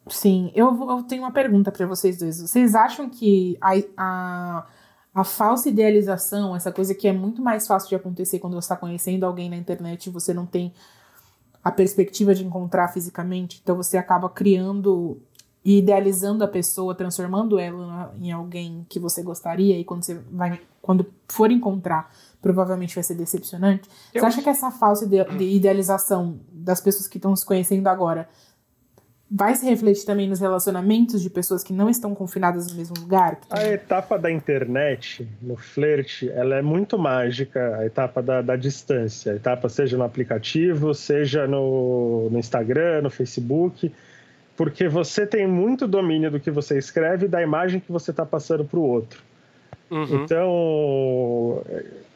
[0.09, 2.41] Sim, eu, eu tenho uma pergunta para vocês dois.
[2.41, 4.67] Vocês acham que a, a
[5.15, 8.77] a falsa idealização, essa coisa que é muito mais fácil de acontecer quando você está
[8.77, 10.73] conhecendo alguém na internet e você não tem
[11.63, 15.21] a perspectiva de encontrar fisicamente, então você acaba criando
[15.65, 20.61] e idealizando a pessoa, transformando ela em alguém que você gostaria e quando você vai
[20.83, 23.89] quando for encontrar, provavelmente vai ser decepcionante.
[24.13, 24.21] Eu...
[24.21, 28.29] Você acha que essa falsa de, de idealização das pessoas que estão se conhecendo agora
[29.35, 33.39] vai se refletir também nos relacionamentos de pessoas que não estão confinadas no mesmo lugar?
[33.49, 39.33] A etapa da internet, no flerte, ela é muito mágica, a etapa da, da distância.
[39.33, 43.91] A etapa seja no aplicativo, seja no, no Instagram, no Facebook
[44.57, 48.25] porque você tem muito domínio do que você escreve e da imagem que você está
[48.25, 49.23] passando para o outro.
[49.91, 50.25] Uhum.
[50.25, 51.63] Então,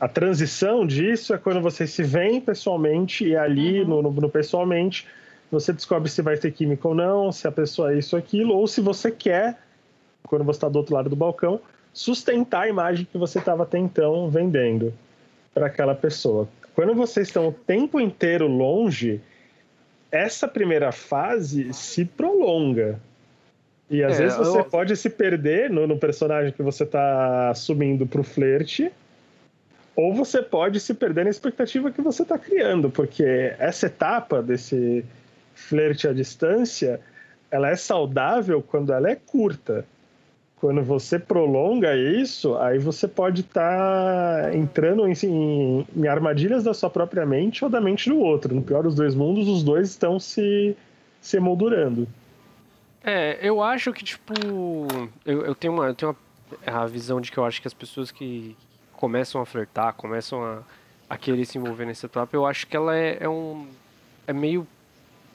[0.01, 3.89] a transição disso é quando você se vê pessoalmente e ali, uhum.
[3.89, 5.07] no, no, no, pessoalmente,
[5.51, 8.55] você descobre se vai ter química ou não, se a pessoa é isso ou aquilo,
[8.55, 9.59] ou se você quer,
[10.24, 11.61] quando você está do outro lado do balcão,
[11.93, 14.93] sustentar a imagem que você estava até então vendendo
[15.53, 16.49] para aquela pessoa.
[16.74, 19.20] Quando vocês estão o tempo inteiro longe,
[20.16, 22.98] essa primeira fase se prolonga.
[23.88, 24.64] E às é, vezes você eu...
[24.64, 28.90] pode se perder no, no personagem que você está assumindo pro flerte,
[29.94, 35.04] ou você pode se perder na expectativa que você está criando, porque essa etapa desse
[35.54, 37.00] flerte à distância,
[37.50, 39.86] ela é saudável quando ela é curta.
[40.59, 46.72] Quando você prolonga isso, aí você pode estar tá entrando em, em, em, armadilhas da
[46.72, 48.54] sua própria mente ou da mente do outro.
[48.54, 50.74] No pior dos dois mundos, os dois estão se,
[51.20, 52.09] se emoldurando.
[53.04, 54.32] É, eu acho que, tipo.
[55.26, 56.16] Eu, eu, tenho uma, eu tenho
[56.64, 58.57] uma, a visão de que eu acho que as pessoas que
[58.94, 60.62] começam a flertar, começam a,
[61.11, 63.66] a querer se envolver nessa etapa, eu acho que ela é, é um.
[64.26, 64.66] É meio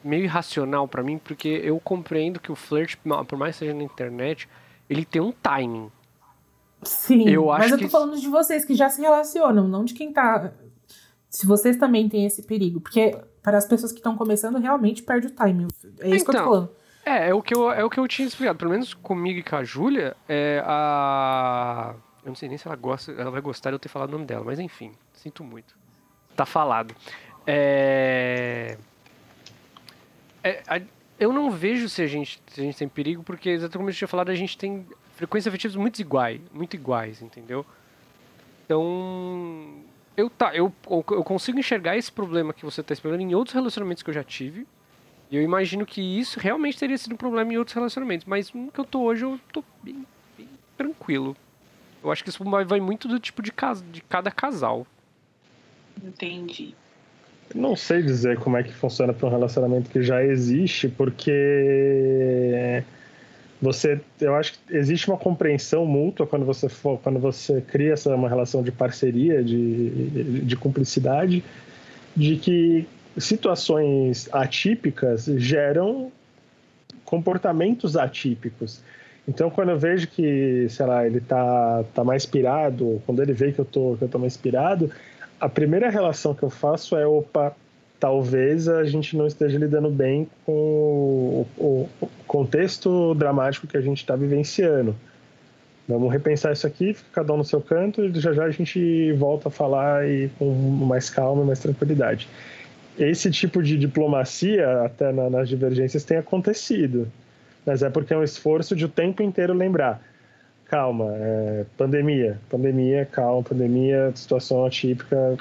[0.04, 2.96] meio irracional para mim, porque eu compreendo que o flirt,
[3.28, 4.50] por mais que seja na internet,
[4.92, 5.90] ele tem um timing.
[6.84, 7.90] Sim, eu mas eu tô que...
[7.90, 10.52] falando de vocês que já se relacionam, não de quem tá.
[11.30, 12.82] Se vocês também têm esse perigo.
[12.82, 15.68] Porque para as pessoas que estão começando, realmente perde o timing.
[16.00, 16.70] É isso então, que eu tô então, falando.
[17.06, 18.60] É, é o que eu, é o que eu tinha explicado.
[18.60, 21.96] Pelo menos comigo e com a Júlia, é a.
[22.24, 24.12] Eu não sei nem se ela gosta, ela vai gostar de eu ter falado o
[24.12, 25.76] nome dela, mas enfim, sinto muito.
[26.36, 26.94] Tá falado.
[27.48, 28.78] É.
[30.44, 30.82] é a
[31.22, 33.94] eu não vejo se a gente, se a gente tem perigo, porque exatamente como eu
[33.94, 37.64] tinha falado, a gente tem frequências afetivas muito iguais, muito iguais, entendeu?
[38.66, 39.84] Então,
[40.18, 44.02] eu tá, eu, eu consigo enxergar esse problema que você está explorando em outros relacionamentos
[44.02, 44.66] que eu já tive.
[45.30, 48.72] E eu imagino que isso realmente teria sido um problema em outros relacionamentos, mas no
[48.72, 50.04] que eu tô hoje eu tô bem,
[50.36, 51.38] bem tranquilo.
[52.04, 54.88] Eu acho que isso vai muito do tipo de, casa, de cada casal.
[56.04, 56.74] Entendi.
[57.54, 62.84] Não sei dizer como é que funciona para um relacionamento que já existe, porque
[63.62, 68.16] você, eu acho que existe uma compreensão mútua quando você for, quando você cria essa
[68.16, 71.44] uma relação de parceria, de, de cumplicidade,
[72.16, 72.88] de que
[73.18, 76.12] situações atípicas geram
[77.06, 78.82] comportamentos atípicos.
[79.28, 83.52] Então, quando eu vejo que, sei lá, ele tá, tá mais inspirado, quando ele vê
[83.52, 84.90] que eu tô, que eu tô mais inspirado,
[85.42, 87.56] a primeira relação que eu faço é, opa,
[88.00, 93.82] talvez a gente não esteja lidando bem com o, o, o contexto dramático que a
[93.82, 94.96] gente está vivenciando.
[95.90, 99.12] Vamos repensar isso aqui, fica cada um no seu canto e já já a gente
[99.14, 102.30] volta a falar e com mais calma e mais tranquilidade.
[103.00, 107.12] Esse tipo de diplomacia, até na, nas divergências, tem acontecido,
[107.66, 110.04] mas é porque é um esforço de o tempo inteiro lembrar
[110.72, 115.38] calma, é, pandemia, pandemia, calma, pandemia, situação atípica,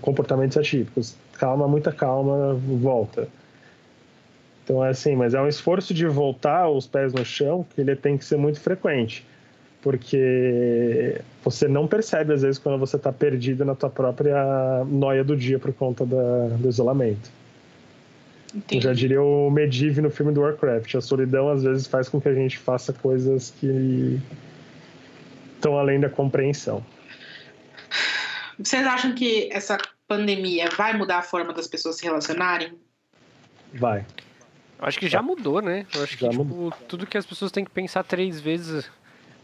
[0.00, 1.16] comportamentos atípicos.
[1.32, 3.28] Calma, muita calma, volta.
[4.62, 7.96] Então é assim, mas é um esforço de voltar os pés no chão que ele
[7.96, 9.26] tem que ser muito frequente,
[9.82, 15.36] porque você não percebe às vezes quando você está perdido na tua própria noia do
[15.36, 17.30] dia por conta da, do isolamento.
[18.56, 18.82] Entendi.
[18.82, 20.94] Já diria o Medivh no filme do Warcraft.
[20.94, 24.18] A solidão às vezes faz com que a gente faça coisas que
[25.54, 26.84] estão além da compreensão.
[28.58, 29.76] Vocês acham que essa
[30.08, 32.72] pandemia vai mudar a forma das pessoas se relacionarem?
[33.74, 34.06] Vai.
[34.78, 35.86] Acho que já mudou, né?
[35.94, 38.90] Eu acho que tipo, tudo que as pessoas têm que pensar três vezes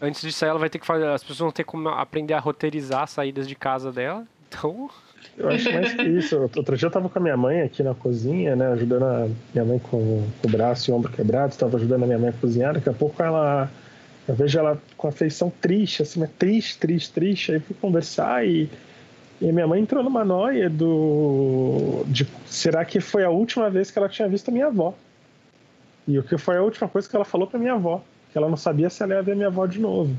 [0.00, 1.06] antes de sair, ela vai ter que fazer.
[1.08, 4.26] As pessoas vão ter que aprender a roteirizar as saídas de casa dela.
[4.48, 4.88] Então.
[5.36, 6.38] Eu acho mais que isso.
[6.40, 8.66] Outro dia eu tava com a minha mãe aqui na cozinha, né?
[8.72, 12.06] Ajudando a minha mãe com, com o braço e o ombro quebrado, estava ajudando a
[12.06, 12.74] minha mãe a cozinhar.
[12.74, 13.70] Daqui a pouco ela.
[14.28, 17.52] Eu vejo ela com a feição triste, assim, triste, triste, triste.
[17.52, 18.68] Aí fui conversar e.
[19.40, 22.04] E minha mãe entrou numa noia do.
[22.06, 24.94] De, será que foi a última vez que ela tinha visto a minha avó?
[26.06, 28.02] E o que foi a última coisa que ela falou para minha avó?
[28.30, 30.16] Que ela não sabia se ela ia ver minha avó de novo.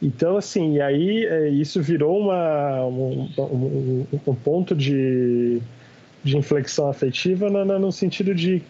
[0.00, 5.60] Então, assim, e aí é, isso virou uma, um, um, um ponto de,
[6.22, 8.62] de inflexão afetiva no, no, sentido de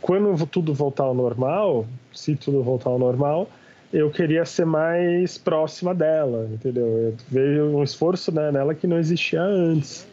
[0.00, 3.48] quando tudo voltar ao normal, se tudo voltar ao normal,
[3.92, 6.86] eu queria ser mais próxima dela, entendeu?
[6.86, 10.06] Eu vejo um esforço né, nela que não existia antes.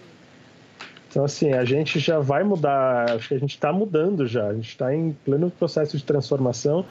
[1.09, 4.53] Então, assim, a gente já vai mudar, acho que a gente está mudando já, a
[4.53, 6.83] gente está em pleno processo de transformação,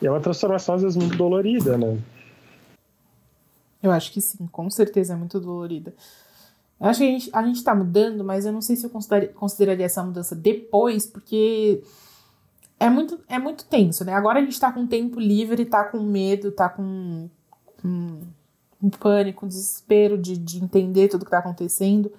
[0.00, 1.98] e é uma transformação às vezes muito dolorida, né?
[3.82, 5.94] Eu acho que sim, com certeza é muito dolorida.
[6.80, 8.90] Eu acho que a gente, a gente tá mudando, mas eu não sei se eu
[9.34, 11.82] consideraria essa mudança depois, porque
[12.78, 14.12] é muito, é muito tenso, né?
[14.12, 17.30] Agora a gente tá com tempo livre, tá com medo, tá com,
[17.80, 18.20] com
[18.82, 22.12] um pânico, desespero de, de entender tudo que tá acontecendo.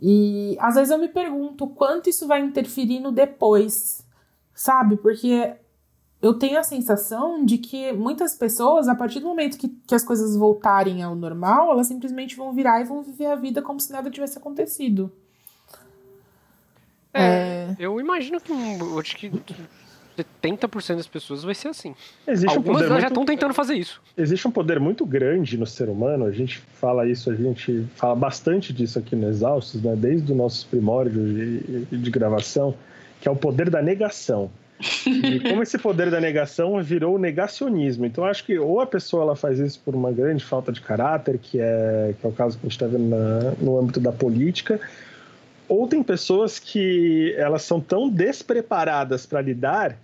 [0.00, 4.06] E às vezes eu me pergunto quanto isso vai interferir no depois,
[4.54, 4.96] sabe?
[4.96, 5.54] Porque
[6.20, 10.04] eu tenho a sensação de que muitas pessoas, a partir do momento que, que as
[10.04, 13.92] coisas voltarem ao normal, elas simplesmente vão virar e vão viver a vida como se
[13.92, 15.12] nada tivesse acontecido.
[17.14, 17.76] É, é...
[17.78, 18.52] eu imagino que
[18.98, 19.30] acho que
[20.18, 21.94] 70% das pessoas vai ser assim.
[22.26, 24.02] Existe Algumas um já estão tentando fazer isso.
[24.16, 28.16] Existe um poder muito grande no ser humano, a gente fala isso, a gente fala
[28.16, 29.94] bastante disso aqui no Exaustos, né?
[29.94, 32.74] desde os nossos primórdios de, de gravação,
[33.20, 34.50] que é o poder da negação.
[35.06, 38.06] E como esse poder da negação virou negacionismo.
[38.06, 41.38] Então, acho que ou a pessoa ela faz isso por uma grande falta de caráter,
[41.38, 44.12] que é, que é o caso que a gente está vendo na, no âmbito da
[44.12, 44.80] política,
[45.68, 49.96] ou tem pessoas que elas são tão despreparadas para lidar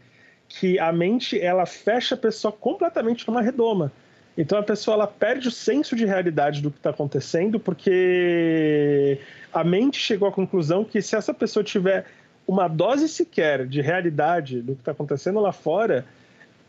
[0.49, 3.91] que a mente ela fecha a pessoa completamente numa redoma.
[4.37, 9.19] Então a pessoa ela perde o senso de realidade do que está acontecendo, porque
[9.53, 12.05] a mente chegou à conclusão que se essa pessoa tiver
[12.47, 16.05] uma dose sequer de realidade do que está acontecendo lá fora,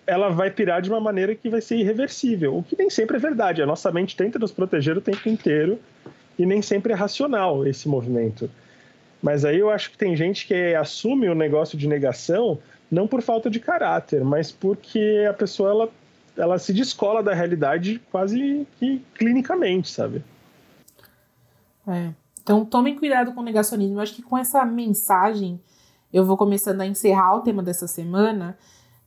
[0.08, 3.20] ela vai pirar de uma maneira que vai ser irreversível, o que nem sempre é
[3.20, 3.62] verdade.
[3.62, 5.80] A nossa mente tenta nos proteger o tempo inteiro
[6.38, 8.50] e nem sempre é racional esse movimento.
[9.22, 12.60] Mas aí eu acho que tem gente que assume o negócio de negação
[12.92, 15.90] não por falta de caráter, mas porque a pessoa ela,
[16.38, 20.24] ela se descola da realidade quase que clinicamente, sabe?
[21.88, 22.25] É.
[22.46, 23.98] Então tomem cuidado com o negacionismo.
[23.98, 25.60] Eu acho que com essa mensagem
[26.14, 28.56] eu vou começando a encerrar o tema dessa semana,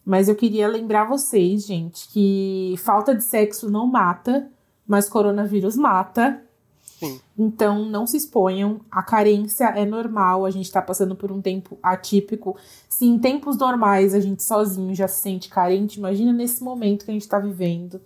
[0.05, 4.51] mas eu queria lembrar vocês, gente, que falta de sexo não mata,
[4.85, 6.43] mas coronavírus mata.
[6.83, 7.21] Sim.
[7.39, 11.79] Então não se exponham, a carência é normal, a gente está passando por um tempo
[11.81, 12.57] atípico.
[12.89, 17.13] Se em tempos normais a gente sozinho já se sente carente, imagina nesse momento que
[17.13, 18.01] a gente está vivendo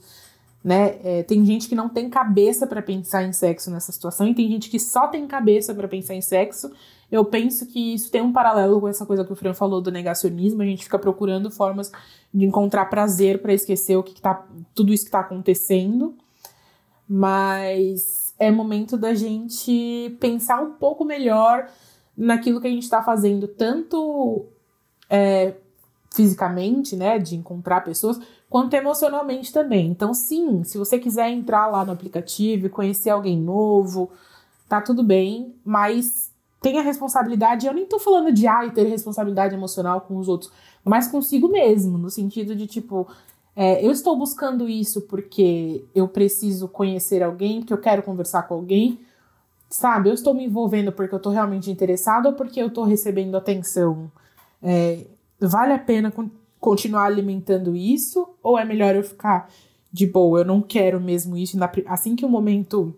[0.63, 0.99] né?
[1.03, 4.49] É, tem gente que não tem cabeça para pensar em sexo nessa situação e tem
[4.49, 6.71] gente que só tem cabeça para pensar em sexo.
[7.11, 9.91] Eu penso que isso tem um paralelo com essa coisa que o Fran falou do
[9.91, 10.63] negacionismo.
[10.63, 11.91] A gente fica procurando formas
[12.33, 16.15] de encontrar prazer para esquecer o que, que tá, tudo isso que está acontecendo.
[17.07, 21.69] Mas é momento da gente pensar um pouco melhor
[22.17, 24.47] naquilo que a gente está fazendo, tanto
[25.11, 25.55] é,
[26.15, 28.19] fisicamente, né, de encontrar pessoas,
[28.53, 29.89] quanto emocionalmente também.
[29.89, 34.11] Então, sim, se você quiser entrar lá no aplicativo e conhecer alguém novo,
[34.69, 36.31] tá tudo bem, mas
[36.61, 37.67] tenha responsabilidade.
[37.67, 40.53] Eu nem tô falando de ai, ter responsabilidade emocional com os outros,
[40.85, 43.09] mas consigo mesmo, no sentido de tipo,
[43.57, 48.53] é, eu estou buscando isso porque eu preciso conhecer alguém, porque eu quero conversar com
[48.53, 49.01] alguém,
[49.71, 50.11] sabe?
[50.11, 54.13] Eu estou me envolvendo porque eu estou realmente interessado ou porque eu estou recebendo atenção.
[54.63, 55.07] É,
[55.41, 56.13] vale a pena
[56.63, 58.37] continuar alimentando isso?
[58.41, 59.51] Ou é melhor eu ficar
[59.93, 61.59] de boa, eu não quero mesmo isso?
[61.87, 62.97] Assim que o momento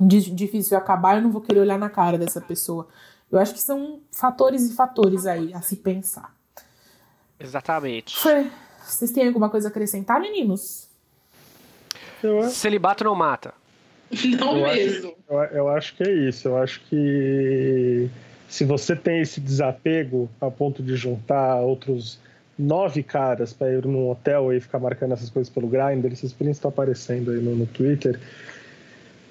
[0.00, 2.88] difícil acabar, eu não vou querer olhar na cara dessa pessoa.
[3.30, 6.34] Eu acho que são fatores e fatores aí a se pensar.
[7.38, 8.16] Exatamente.
[8.84, 10.88] Vocês têm alguma coisa a acrescentar, meninos?
[12.50, 13.52] Celibato não mata.
[14.38, 15.08] Não eu mesmo.
[15.08, 16.48] Acho, eu, eu acho que é isso.
[16.48, 18.10] Eu acho que
[18.48, 22.18] se você tem esse desapego a ponto de juntar outros
[22.62, 26.56] nove caras para ir num hotel e ficar marcando essas coisas pelo Grindr, esses prints
[26.56, 28.18] estão aparecendo aí no, no, Twitter.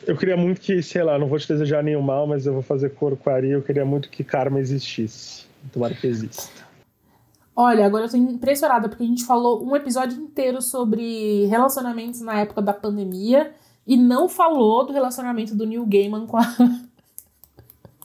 [0.06, 2.62] Eu queria muito que, sei lá, não vou te desejar nenhum mal, mas eu vou
[2.62, 3.54] fazer corcoaria.
[3.54, 5.46] Eu queria muito que karma existisse.
[5.72, 6.50] Tomara que exista.
[7.56, 12.40] Olha, agora eu tô impressionada porque a gente falou um episódio inteiro sobre relacionamentos na
[12.40, 13.54] época da pandemia
[13.86, 16.44] e não falou do relacionamento do Neil Gaiman com a.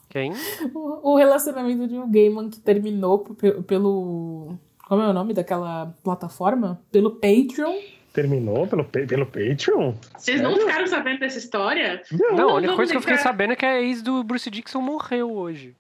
[0.09, 0.33] Quem?
[0.75, 3.21] O, o relacionamento do Neil Gaiman que terminou
[3.67, 6.81] pelo como é o nome daquela plataforma?
[6.93, 7.75] Pelo Patreon.
[8.13, 9.95] Terminou pelo, pelo Patreon?
[10.17, 12.01] Vocês não ficaram sabendo dessa história?
[12.13, 14.49] Não, não a única coisa que eu fiquei sabendo é que a ex do Bruce
[14.49, 15.75] Dixon morreu hoje.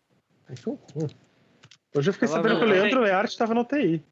[1.94, 4.04] Hoje eu fiquei Ela sabendo que o Leandro Learte estava no TI.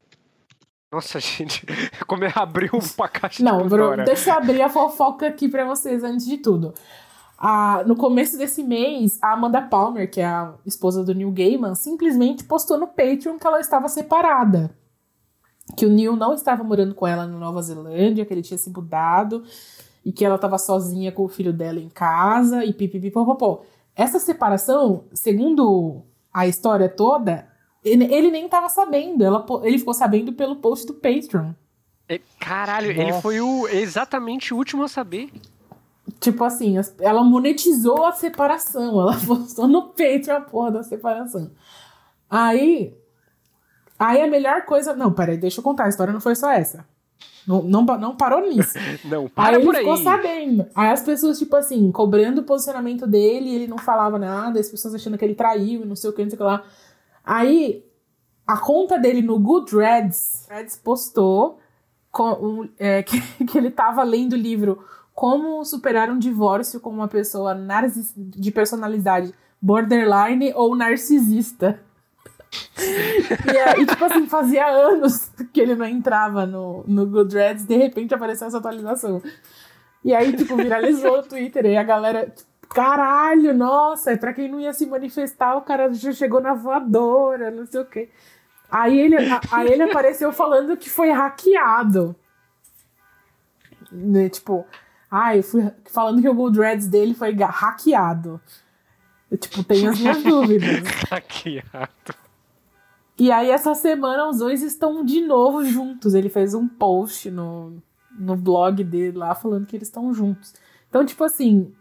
[0.93, 1.65] Nossa, gente,
[2.07, 6.05] como é abriu uma caixa Não, Bruno, deixa eu abrir a fofoca aqui pra vocês
[6.05, 6.73] antes de tudo.
[7.37, 11.75] a, no começo desse mês, a Amanda Palmer, que é a esposa do Neil Gaiman,
[11.75, 14.73] simplesmente postou no Patreon que ela estava separada.
[15.75, 18.69] Que o Neil não estava morando com ela na Nova Zelândia, que ele tinha se
[18.69, 19.43] mudado
[20.05, 23.63] e que ela estava sozinha com o filho dela em casa e pipipipopopó.
[23.95, 27.47] Essa separação, segundo a história toda,
[27.83, 29.23] ele, nem estava sabendo.
[29.23, 31.53] Ela, ele ficou sabendo pelo post do Patreon.
[32.07, 33.01] É, caralho, Nossa.
[33.01, 35.31] ele foi o exatamente o último a saber.
[36.19, 39.01] Tipo assim, ela monetizou a separação.
[39.01, 41.51] Ela postou no Patreon a porra da separação.
[42.29, 42.93] Aí.
[43.97, 44.93] Aí a melhor coisa.
[44.93, 45.85] Não, peraí, deixa eu contar.
[45.85, 46.85] A história não foi só essa.
[47.47, 48.73] Não, não, não parou nisso.
[49.05, 50.65] não, para aí por ele ficou sabendo.
[50.75, 54.95] Aí as pessoas, tipo assim, cobrando o posicionamento dele, ele não falava nada, as pessoas
[54.95, 56.63] achando que ele traiu e não sei o que, não sei o que lá.
[57.23, 57.85] Aí
[58.47, 60.47] a conta dele no Goodreads
[60.83, 61.59] postou
[62.11, 64.83] com, é, que, que ele tava lendo o livro
[65.13, 67.55] Como Superar um Divórcio com uma Pessoa
[68.17, 71.79] de Personalidade Borderline ou Narcisista.
[72.77, 78.13] E, e, tipo assim, fazia anos que ele não entrava no, no Goodreads, de repente
[78.13, 79.21] apareceu essa atualização.
[80.03, 82.33] E aí, tipo, viralizou o Twitter, e a galera,
[82.69, 87.65] caralho, nossa, pra quem não ia se manifestar, o cara já chegou na voadora, não
[87.65, 88.09] sei o quê.
[88.69, 89.15] Aí ele,
[89.51, 92.15] aí ele apareceu falando que foi hackeado.
[93.91, 94.65] Né, tipo,
[95.09, 98.41] ai, fui falando que o Goodreads dele foi hackeado.
[99.31, 100.83] Eu, tipo, tenho as minhas dúvidas.
[101.09, 102.24] hackeado.
[103.17, 106.13] E aí, essa semana, os dois estão de novo juntos.
[106.13, 110.53] Ele fez um post no, no blog dele lá falando que eles estão juntos.
[110.89, 111.73] Então, tipo assim.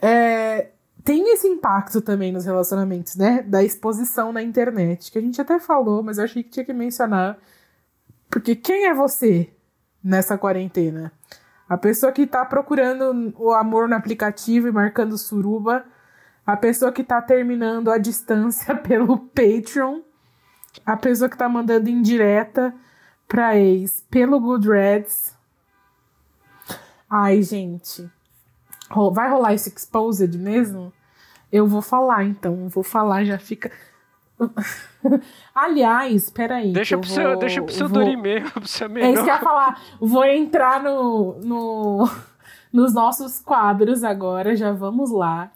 [0.00, 0.70] É,
[1.04, 3.42] tem esse impacto também nos relacionamentos, né?
[3.42, 6.72] Da exposição na internet, que a gente até falou, mas eu achei que tinha que
[6.72, 7.38] mencionar.
[8.30, 9.50] Porque quem é você
[10.02, 11.12] nessa quarentena?
[11.68, 15.84] A pessoa que tá procurando o amor no aplicativo e marcando suruba
[16.48, 20.00] a pessoa que tá terminando a distância pelo Patreon,
[20.86, 22.74] a pessoa que tá mandando indireta
[23.28, 25.36] pra ex pelo Goodreads.
[27.10, 28.10] Ai, gente.
[29.12, 30.90] Vai rolar esse exposed mesmo?
[31.52, 32.66] Eu vou falar, então.
[32.70, 33.70] Vou falar, já fica.
[35.54, 36.72] Aliás, peraí.
[36.72, 37.98] Deixa pro, vou, seu, deixa pro seu vou...
[37.98, 39.82] Dorimê, pro seu É isso que eu ia falar.
[40.00, 42.10] Vou entrar no, no,
[42.72, 45.50] nos nossos quadros agora, já vamos lá.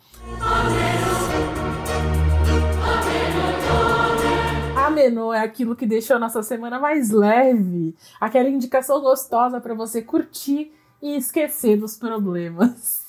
[4.77, 9.75] A menor é aquilo que deixou a nossa semana mais leve, aquela indicação gostosa para
[9.75, 13.03] você curtir e esquecer dos problemas.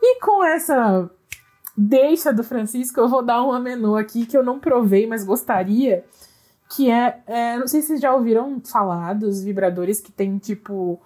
[0.00, 1.10] E com essa
[1.76, 6.04] deixa do Francisco, eu vou dar uma menu aqui que eu não provei, mas gostaria,
[6.70, 11.00] que é, é não sei se vocês já ouviram falar dos vibradores que tem tipo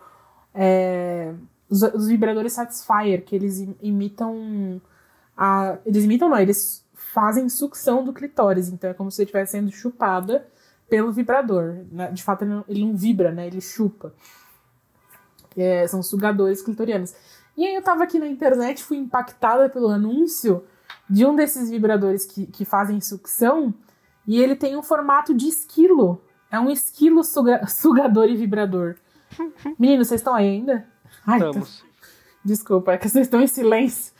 [0.54, 1.34] é,
[1.70, 4.80] os, os, vibradores Satisfyer, que eles imitam
[5.36, 9.52] a, eles imitam, não, eles fazem sucção do clitóris, então é como se você estivesse
[9.52, 10.46] sendo chupada
[10.88, 11.84] pelo vibrador.
[11.90, 12.10] Né?
[12.10, 13.46] De fato, ele não, ele não, vibra, né?
[13.46, 14.12] Ele chupa.
[15.56, 17.14] É, são sugadores clitorianos.
[17.56, 20.64] E aí eu tava aqui na internet, fui impactada pelo anúncio
[21.08, 23.74] de um desses vibradores que, que fazem sucção,
[24.26, 26.22] e ele tem um formato de esquilo.
[26.50, 28.96] É um esquilo suga, sugador e vibrador.
[29.78, 30.86] Meninos, vocês estão aí ainda?
[31.26, 31.52] Ai, Tô...
[32.44, 34.12] Desculpa, é que vocês estão em silêncio.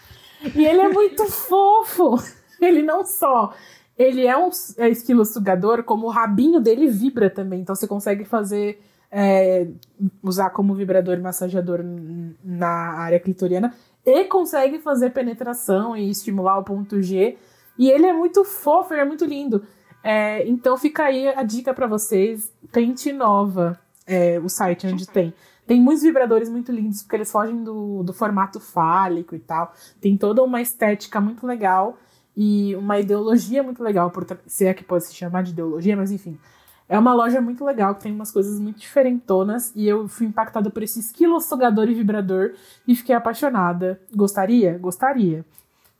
[0.54, 2.16] E ele é muito fofo.
[2.60, 3.54] Ele não só.
[3.96, 7.60] Ele é um é esquilo sugador, como o rabinho dele vibra também.
[7.60, 8.82] Então você consegue fazer.
[9.12, 9.66] É,
[10.22, 11.80] usar como vibrador e massageador
[12.44, 13.74] na área clitoriana.
[14.06, 17.36] E consegue fazer penetração e estimular o ponto G.
[17.76, 19.64] E ele é muito fofo, ele é muito lindo.
[20.02, 22.52] É, então fica aí a dica para vocês.
[22.70, 25.34] Tente Nova, é, o site onde tem.
[25.70, 29.72] Tem muitos vibradores muito lindos, porque eles fogem do, do formato fálico e tal.
[30.00, 31.96] Tem toda uma estética muito legal
[32.36, 36.10] e uma ideologia muito legal, por se é que pode se chamar de ideologia, mas
[36.10, 36.36] enfim.
[36.88, 40.70] É uma loja muito legal, que tem umas coisas muito diferentonas, e eu fui impactada
[40.70, 42.50] por esse esquilo sugador e vibrador
[42.84, 44.00] e fiquei apaixonada.
[44.12, 44.76] Gostaria?
[44.76, 45.46] Gostaria.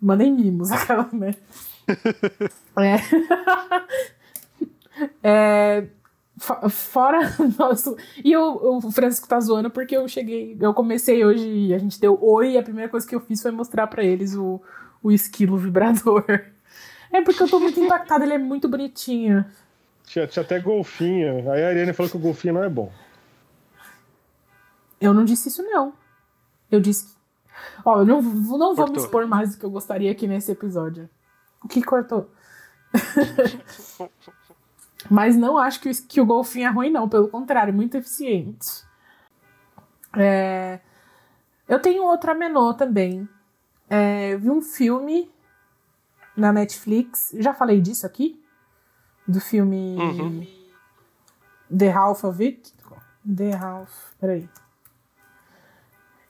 [0.03, 1.33] Mandem mimos, aquela, né?
[2.77, 2.97] é.
[5.23, 5.87] é
[6.41, 7.21] fora
[7.59, 7.97] nosso.
[8.25, 10.57] E o, o Francisco tá zoando porque eu cheguei.
[10.59, 13.43] Eu comecei hoje e a gente deu oi e a primeira coisa que eu fiz
[13.43, 14.61] foi mostrar para eles o,
[15.03, 16.25] o esquilo vibrador.
[17.13, 19.45] É porque eu tô muito impactada, ele é muito bonitinho.
[20.05, 21.51] Tinha, tinha até golfinho.
[21.51, 22.93] Aí a Ariane falou que o golfinho não é bom.
[25.01, 25.93] Eu não disse isso, não.
[26.71, 27.13] Eu disse que.
[27.85, 31.11] Ó, eu não, não vou me expor mais do que eu gostaria aqui nesse episódio.
[31.65, 32.31] O que cortou?
[35.11, 37.09] Mas não acho que, que o golfinho é ruim, não.
[37.09, 38.85] Pelo contrário, muito eficiente.
[40.17, 40.79] É...
[41.69, 43.29] Eu tenho outra menor também,
[43.89, 45.29] É, eu vi um filme
[46.37, 47.33] na Netflix.
[47.35, 48.41] Já falei disso aqui?
[49.27, 50.47] Do filme Uhum.
[51.77, 52.73] The Half of It.
[53.37, 54.15] The Half.
[54.21, 54.49] Peraí.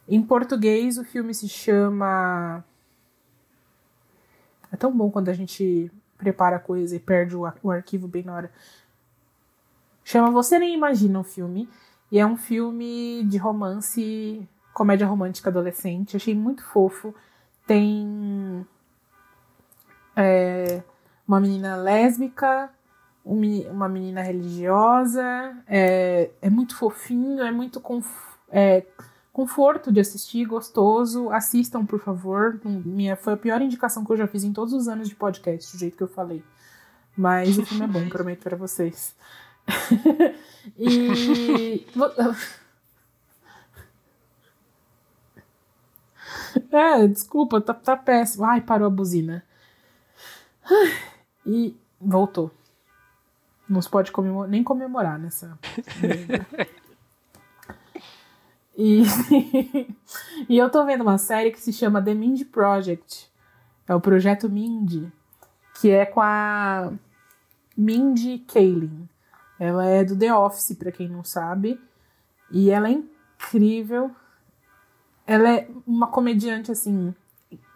[0.09, 2.65] Em português, o filme se chama.
[4.73, 5.91] É tão bom quando a gente
[6.21, 8.53] prepara a coisa e perde o, o arquivo bem na hora.
[10.05, 11.69] Chama Você Nem Imagina o filme.
[12.13, 16.17] E é um filme de romance, comédia romântica adolescente.
[16.17, 17.15] Achei muito fofo.
[17.67, 18.67] Tem
[20.17, 20.83] é,
[21.27, 22.71] uma menina lésbica,
[23.25, 23.41] um
[23.71, 25.57] uma menina religiosa.
[25.67, 27.81] É, é muito fofinho, é muito
[28.51, 28.85] é,
[29.33, 31.31] conforto de assistir, gostoso.
[31.31, 32.61] Assistam, por favor.
[32.65, 35.73] Minha, foi a pior indicação que eu já fiz em todos os anos de podcast,
[35.77, 36.43] do jeito que eu falei.
[37.17, 39.15] Mas o filme é bom, prometo para vocês.
[40.79, 41.87] e.
[46.73, 48.45] É, desculpa, tá, tá péssimo.
[48.45, 49.45] Ai, parou a buzina.
[51.45, 52.51] E voltou.
[53.69, 55.59] Não se pode comemor- nem comemorar nessa.
[58.77, 59.03] E,
[60.49, 63.31] e eu tô vendo uma série que se chama The Mindy Project.
[63.87, 65.11] É o projeto Mindy,
[65.81, 66.93] que é com a
[67.77, 69.09] Mindy Kaling.
[69.59, 71.81] Ela é do The Office, pra quem não sabe.
[72.51, 74.11] E ela é incrível.
[75.27, 77.15] Ela é uma comediante, assim,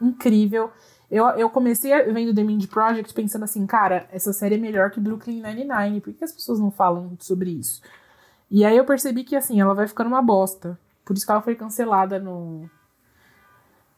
[0.01, 0.70] incrível.
[1.11, 4.99] Eu, eu comecei vendo The Mindy Project pensando assim, cara, essa série é melhor que
[4.99, 6.01] Brooklyn Nine-Nine.
[6.01, 7.82] Por que as pessoas não falam sobre isso?
[8.51, 10.78] E aí eu percebi que, assim, ela vai ficando uma bosta.
[11.05, 12.68] Por isso que ela foi cancelada no...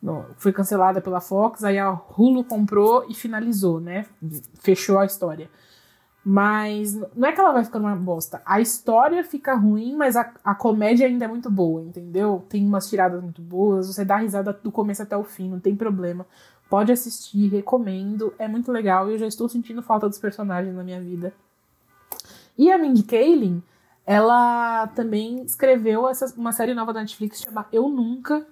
[0.02, 4.06] no- foi cancelada pela Fox, aí a Hulu comprou e finalizou, né?
[4.60, 5.48] Fechou a história.
[6.28, 8.42] Mas não é que ela vai ficando uma bosta.
[8.44, 12.44] A história fica ruim, mas a, a comédia ainda é muito boa, entendeu?
[12.48, 15.76] Tem umas tiradas muito boas, você dá risada do começo até o fim, não tem
[15.76, 16.26] problema.
[16.68, 21.00] Pode assistir, recomendo, é muito legal eu já estou sentindo falta dos personagens na minha
[21.00, 21.32] vida.
[22.58, 23.62] E a Mindy Kaling,
[24.06, 28.46] ela também escreveu essa, uma série nova da Netflix chamada Eu Nunca,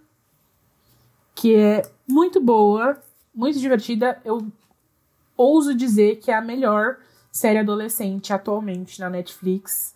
[1.33, 3.01] que é muito boa,
[3.33, 4.21] muito divertida.
[4.25, 4.47] Eu
[5.37, 6.97] ouso dizer que é a melhor
[7.31, 9.95] série adolescente atualmente na Netflix.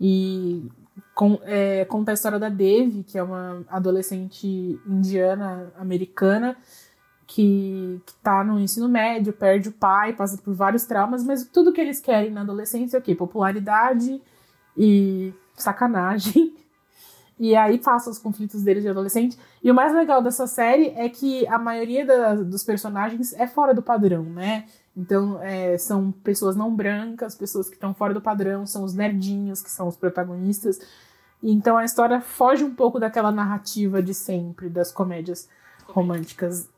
[0.00, 0.66] E
[1.14, 6.56] com, é, conta a história da Devi, que é uma adolescente indiana americana
[7.26, 11.72] que, que tá no ensino médio, perde o pai, passa por vários traumas, mas tudo
[11.72, 13.14] que eles querem na adolescência é o quê?
[13.14, 14.22] Popularidade
[14.76, 16.54] e sacanagem.
[17.38, 19.36] E aí passa os conflitos deles de adolescente.
[19.62, 23.74] E o mais legal dessa série é que a maioria da- dos personagens é fora
[23.74, 24.64] do padrão, né?
[24.96, 29.60] Então, é, são pessoas não brancas, pessoas que estão fora do padrão, são os nerdinhos
[29.60, 30.80] que são os protagonistas.
[31.42, 35.46] Então a história foge um pouco daquela narrativa de sempre, das comédias
[35.86, 36.68] românticas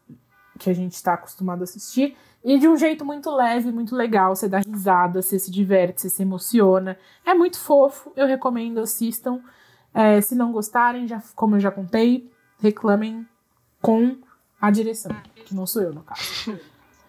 [0.58, 2.16] que a gente está acostumado a assistir.
[2.44, 4.34] E de um jeito muito leve, muito legal.
[4.34, 6.98] Você dá risada, você se diverte, você se emociona.
[7.24, 9.40] É muito fofo, eu recomendo, assistam.
[9.92, 12.30] É, se não gostarem, já, como eu já contei,
[12.60, 13.26] reclamem
[13.80, 14.16] com
[14.60, 16.58] a direção, que não sou eu, no caso.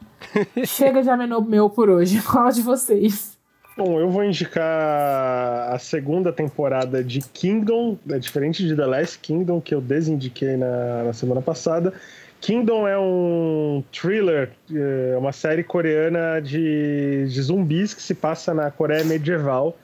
[0.65, 2.21] Chega de amenô meu por hoje.
[2.25, 3.37] Qual de vocês?
[3.77, 9.61] Bom, eu vou indicar a segunda temporada de Kingdom, é diferente de The Last Kingdom,
[9.61, 11.93] que eu desindiquei na, na semana passada.
[12.41, 18.71] Kingdom é um thriller, é uma série coreana de, de zumbis que se passa na
[18.71, 19.77] Coreia medieval.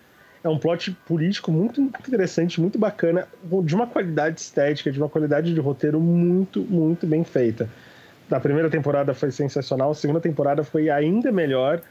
[0.44, 3.28] É um plot político muito, muito interessante, muito bacana,
[3.64, 7.68] de uma qualidade estética, de uma qualidade de roteiro muito, muito bem feita.
[8.30, 11.82] A primeira temporada foi sensacional, a segunda temporada foi ainda melhor.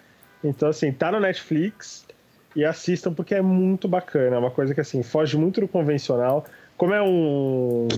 [0.43, 2.07] Então, assim, tá no Netflix
[2.55, 4.37] e assistam porque é muito bacana.
[4.37, 6.45] É uma coisa que, assim, foge muito do convencional.
[6.77, 7.89] Como é um,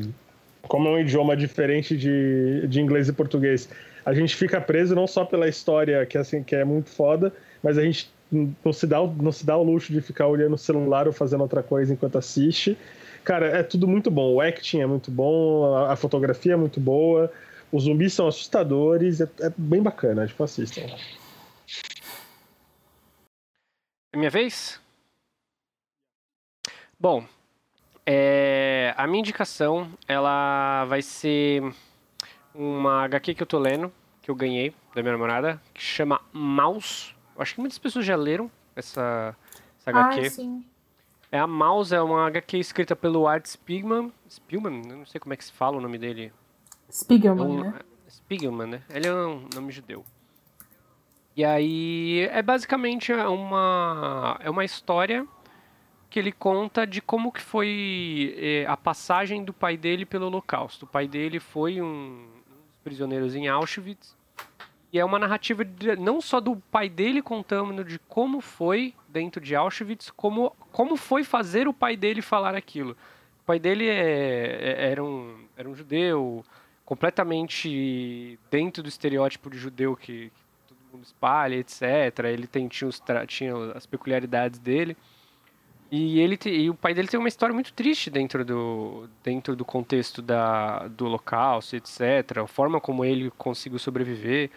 [0.68, 3.68] como é um idioma diferente de, de inglês e português,
[4.04, 7.76] a gente fica preso não só pela história, que, assim, que é muito foda, mas
[7.78, 11.06] a gente não se, dá, não se dá o luxo de ficar olhando o celular
[11.06, 12.76] ou fazendo outra coisa enquanto assiste.
[13.24, 14.34] Cara, é tudo muito bom.
[14.34, 17.32] O acting é muito bom, a, a fotografia é muito boa,
[17.72, 20.82] os zumbis são assustadores, é, é bem bacana, tipo, assistam.
[24.12, 24.80] É minha vez?
[26.98, 27.26] Bom,
[28.06, 31.62] é, a minha indicação, ela vai ser
[32.54, 33.92] uma HQ que eu tô lendo,
[34.22, 37.14] que eu ganhei da minha namorada, que chama Mouse.
[37.34, 39.36] Eu acho que muitas pessoas já leram essa,
[39.78, 40.20] essa HQ.
[40.20, 40.64] Ah, sim.
[41.30, 44.12] É a Mouse, é uma HQ escrita pelo Art Spiegelman.
[44.30, 44.82] Spiegelman?
[44.88, 46.32] Eu não sei como é que se fala o nome dele.
[46.88, 47.74] É Spiegelman, um- né?
[48.08, 48.82] Spiegelman, né?
[48.88, 50.04] Ele é um nome judeu.
[51.36, 55.26] E aí é basicamente uma é uma história
[56.08, 60.84] que ele conta de como que foi eh, a passagem do pai dele pelo Holocausto.
[60.84, 64.16] O pai dele foi um, um dos prisioneiros em Auschwitz.
[64.92, 69.40] E é uma narrativa de, não só do pai dele contando de como foi dentro
[69.40, 72.92] de Auschwitz, como, como foi fazer o pai dele falar aquilo.
[73.42, 76.44] O pai dele é, é, era, um, era um judeu
[76.84, 80.32] completamente dentro do estereótipo de judeu que, que
[80.68, 81.82] todo mundo espalha, etc.
[82.24, 84.96] Ele tem, tinha, os, tinha as peculiaridades dele.
[85.90, 89.64] E, ele e o pai dele tem uma história muito triste dentro do, dentro do
[89.64, 92.38] contexto da, do holocausto, etc.
[92.42, 94.50] A forma como ele conseguiu sobreviver.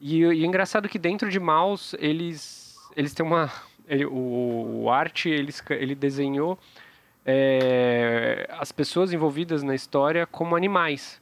[0.00, 3.52] E, e é engraçado que dentro de Maus, eles, eles têm uma...
[3.86, 6.58] Ele, o, o Arte, ele, ele desenhou
[7.24, 11.20] é, as pessoas envolvidas na história como animais.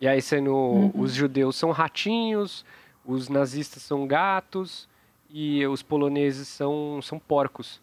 [0.00, 0.92] E aí sendo uhum.
[0.94, 2.64] os judeus são ratinhos,
[3.04, 4.88] os nazistas são gatos
[5.30, 7.80] e os poloneses são, são porcos.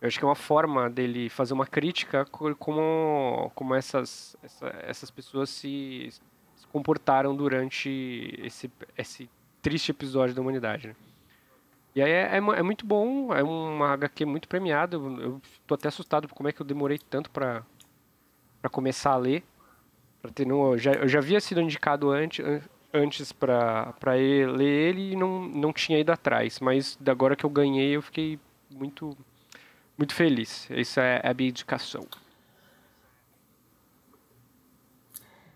[0.00, 5.10] Eu acho que é uma forma dele fazer uma crítica como, como essas, essa, essas
[5.10, 9.28] pessoas se, se, comportaram durante esse, esse
[9.60, 10.88] triste episódio da humanidade.
[10.88, 10.96] Né?
[11.96, 14.96] E aí é, é, é, muito bom, é uma HQ muito premiada.
[14.96, 17.64] Eu, tô até assustado por como é que eu demorei tanto para
[18.70, 19.42] começar a ler.
[20.32, 22.44] Ter, não, eu, já, eu já havia sido indicado antes,
[22.94, 26.60] antes para ler ele e não, não tinha ido atrás.
[26.60, 28.38] Mas agora que eu ganhei, eu fiquei
[28.70, 29.16] muito
[29.98, 30.68] muito feliz.
[30.70, 32.06] Isso é a minha indicação.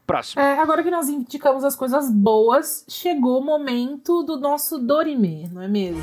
[0.04, 0.42] Próximo.
[0.42, 5.62] É, agora que nós indicamos as coisas boas, chegou o momento do nosso Dorime, não
[5.62, 6.02] é mesmo?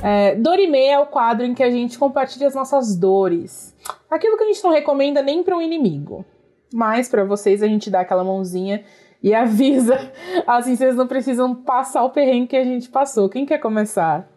[0.00, 3.74] É, Dorime é o quadro em que a gente compartilha as nossas dores.
[4.08, 6.24] Aquilo que a gente não recomenda nem para um inimigo.
[6.72, 8.84] Mas para vocês a gente dá aquela mãozinha
[9.22, 9.98] e avisa.
[10.46, 13.28] Assim vocês não precisam passar o perrengue que a gente passou.
[13.28, 14.28] Quem quer começar?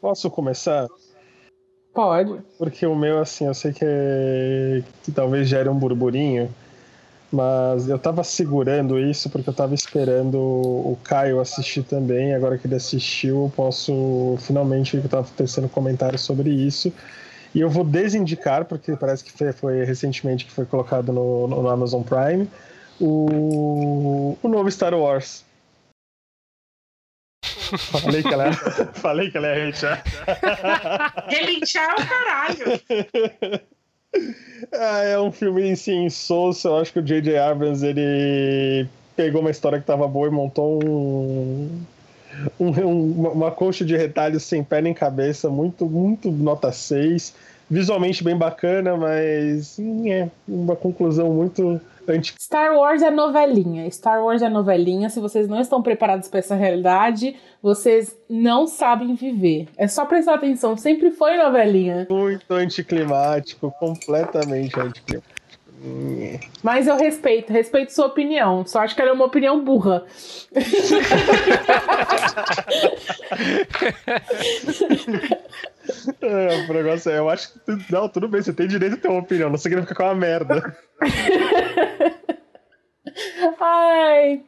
[0.00, 0.86] Posso começar?
[1.92, 2.38] Pode.
[2.58, 4.82] Porque o meu, assim, eu sei que, é...
[5.02, 6.54] que talvez gere um burburinho,
[7.32, 12.34] mas eu tava segurando isso porque eu tava esperando o Caio assistir também.
[12.34, 16.92] Agora que ele assistiu, eu posso finalmente, eu tava tecendo comentários sobre isso.
[17.56, 21.66] E eu vou desindicar, porque parece que foi, foi recentemente que foi colocado no, no
[21.70, 22.46] Amazon Prime,
[23.00, 25.42] o, o novo Star Wars.
[28.02, 28.52] Falei que ela, é,
[28.92, 30.04] falei que ela ia relinchar.
[31.28, 33.60] Relinchar é o caralho.
[34.74, 36.68] Ah, é um filme assim, insosso.
[36.68, 37.38] Eu acho que o J.J.
[37.38, 38.86] Abrams ele
[39.16, 41.86] pegou uma história que tava boa e montou um,
[42.58, 47.34] um, um, uma coxa de retalhos sem pé nem cabeça, muito, muito nota 6.
[47.68, 49.76] Visualmente bem bacana, mas
[50.06, 52.34] é uma conclusão muito anti...
[52.40, 53.90] Star Wars é novelinha.
[53.90, 55.10] Star Wars é novelinha.
[55.10, 59.66] Se vocês não estão preparados para essa realidade, vocês não sabem viver.
[59.76, 60.76] É só prestar atenção.
[60.76, 62.06] Sempre foi novelinha.
[62.08, 65.35] Muito anticlimático, completamente anticlimático.
[66.62, 68.64] Mas eu respeito, respeito sua opinião.
[68.66, 70.04] Só acho que ela é uma opinião burra.
[76.20, 77.92] é, o negócio é, eu acho que.
[77.92, 80.14] Não, tudo bem, você tem direito a ter uma opinião, não significa que é uma
[80.14, 80.76] merda.
[83.60, 84.42] Ai.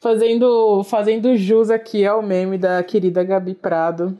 [0.00, 4.16] Fazendo, fazendo jus aqui ao meme da querida Gabi Prado.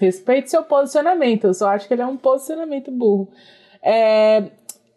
[0.00, 3.28] Respeite seu posicionamento, eu só acho que ele é um posicionamento burro.
[3.82, 4.50] É,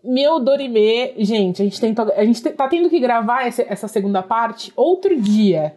[0.06, 4.72] meu Dorime, gente, a gente, a gente tá tendo que gravar essa, essa segunda parte
[4.76, 5.76] outro dia.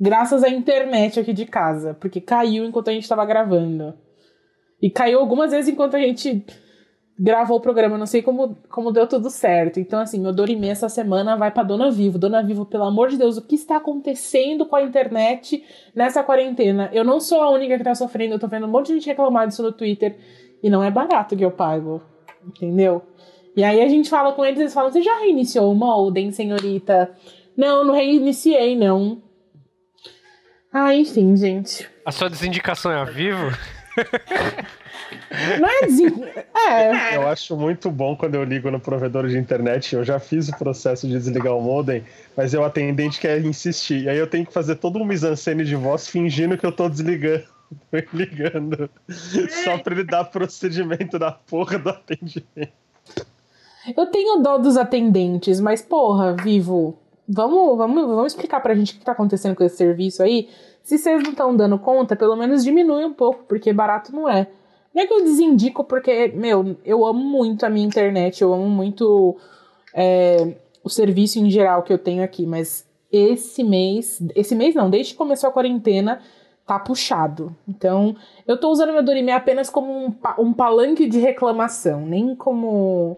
[0.00, 1.94] Graças à internet aqui de casa.
[1.94, 3.94] Porque caiu enquanto a gente tava gravando.
[4.80, 6.44] E caiu algumas vezes enquanto a gente
[7.18, 7.98] gravou o programa.
[7.98, 9.80] Não sei como, como deu tudo certo.
[9.80, 12.18] Então, assim, meu Dorime essa semana vai pra Dona Vivo.
[12.18, 15.64] Dona Vivo, pelo amor de Deus, o que está acontecendo com a internet
[15.94, 16.88] nessa quarentena?
[16.92, 18.34] Eu não sou a única que tá sofrendo.
[18.34, 20.16] Eu tô vendo um monte de gente reclamar disso no Twitter.
[20.62, 22.00] E não é barato que eu pago.
[22.46, 23.02] Entendeu?
[23.56, 27.10] E aí a gente fala com eles, eles falam: Você já reiniciou o modem, senhorita?
[27.56, 29.20] Não, não reiniciei, não.
[30.72, 31.88] Ah, enfim, gente.
[32.04, 33.50] A sua desindicação é a vivo?
[35.60, 36.24] Não é, desin...
[36.54, 37.16] é.
[37.16, 39.94] Eu acho muito bom quando eu ligo no provedor de internet.
[39.94, 42.04] Eu já fiz o processo de desligar o modem,
[42.36, 44.04] mas é o atendente quer insistir.
[44.04, 46.88] E aí eu tenho que fazer todo um mise-en-scène de voz fingindo que eu tô
[46.88, 47.44] desligando.
[48.12, 48.90] ligando.
[49.64, 52.72] Só pra ele dar procedimento da porra do atendimento.
[53.96, 56.96] Eu tenho dó dos atendentes, mas porra, vivo,
[57.28, 60.48] vamos, vamos, vamos explicar pra gente o que tá acontecendo com esse serviço aí.
[60.82, 64.48] Se vocês não estão dando conta, pelo menos diminui um pouco, porque barato não é.
[64.94, 68.68] Não é que eu desindico, porque, meu, eu amo muito a minha internet, eu amo
[68.68, 69.36] muito
[69.94, 74.90] é, o serviço em geral que eu tenho aqui, mas esse mês, esse mês não,
[74.90, 76.20] desde que começou a quarentena,
[76.66, 77.56] tá puxado.
[77.66, 78.14] Então,
[78.46, 83.16] eu tô usando meu Dorime apenas como um, um palanque de reclamação, nem como.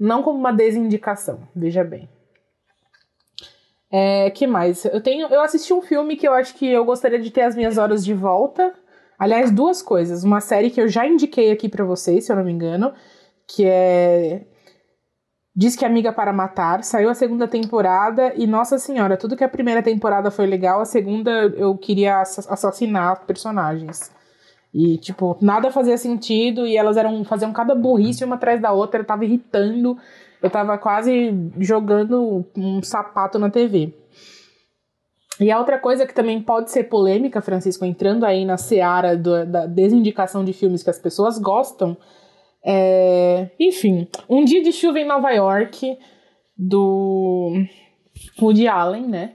[0.00, 2.08] Não como uma desindicação, veja bem.
[3.92, 4.84] É, que mais?
[4.86, 7.54] Eu tenho, eu assisti um filme que eu acho que eu gostaria de ter as
[7.54, 8.72] minhas horas de volta.
[9.18, 10.24] Aliás, duas coisas.
[10.24, 12.94] Uma série que eu já indiquei aqui para vocês, se eu não me engano,
[13.46, 14.46] que é
[15.54, 19.48] Diz que Amiga para Matar, saiu a segunda temporada e, nossa senhora, tudo que a
[19.48, 24.10] primeira temporada foi legal, a segunda eu queria assassinar personagens.
[24.72, 29.00] E, tipo, nada fazia sentido e elas eram faziam cada burrice uma atrás da outra,
[29.00, 29.96] eu tava irritando,
[30.40, 33.92] eu tava quase jogando um sapato na TV.
[35.40, 39.46] E a outra coisa que também pode ser polêmica, Francisco, entrando aí na seara do,
[39.46, 41.96] da desindicação de filmes que as pessoas gostam,
[42.64, 45.96] é, enfim, Um Dia de Chuva em Nova York,
[46.56, 47.54] do
[48.40, 49.32] Woody Allen, né?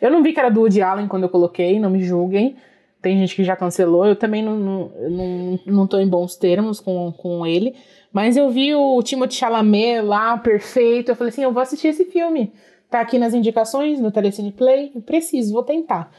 [0.00, 2.56] Eu não vi que era do Woody Allen quando eu coloquei, não me julguem.
[3.04, 7.12] Tem gente que já cancelou, eu também não, não, não, tô em bons termos com,
[7.12, 7.76] com ele.
[8.10, 11.10] Mas eu vi o Timothée Chalamet lá, perfeito.
[11.10, 12.50] Eu falei assim: eu vou assistir esse filme.
[12.88, 14.90] Tá aqui nas indicações, no Telecine Play.
[14.94, 16.10] Eu preciso, vou tentar.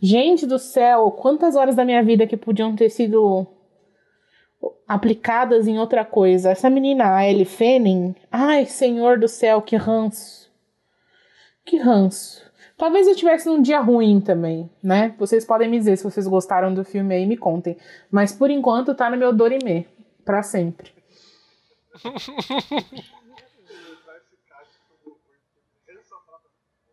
[0.00, 3.46] Gente do céu, quantas horas da minha vida que podiam ter sido
[4.88, 6.52] aplicadas em outra coisa.
[6.52, 10.50] Essa menina, a Ellie Fanning, ai, senhor do céu, que ranço.
[11.66, 12.49] Que ranço.
[12.80, 15.14] Talvez eu tivesse num dia ruim também, né?
[15.18, 17.76] Vocês podem me dizer se vocês gostaram do filme aí, me contem.
[18.10, 19.86] Mas por enquanto tá no meu Dorime,
[20.24, 20.90] para sempre.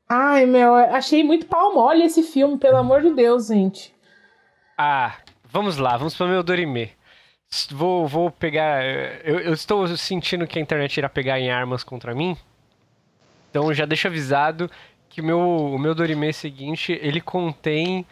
[0.09, 3.95] Ai, meu, achei muito pau mole esse filme, pelo amor de Deus, gente.
[4.77, 5.15] Ah,
[5.45, 6.91] vamos lá, vamos para o meu Dorime.
[7.71, 8.83] Vou, vou pegar.
[9.23, 12.35] Eu, eu, estou sentindo que a internet irá pegar em armas contra mim.
[13.49, 14.69] Então já deixo avisado
[15.17, 18.05] que o meu, o meu Dorime seguinte ele contém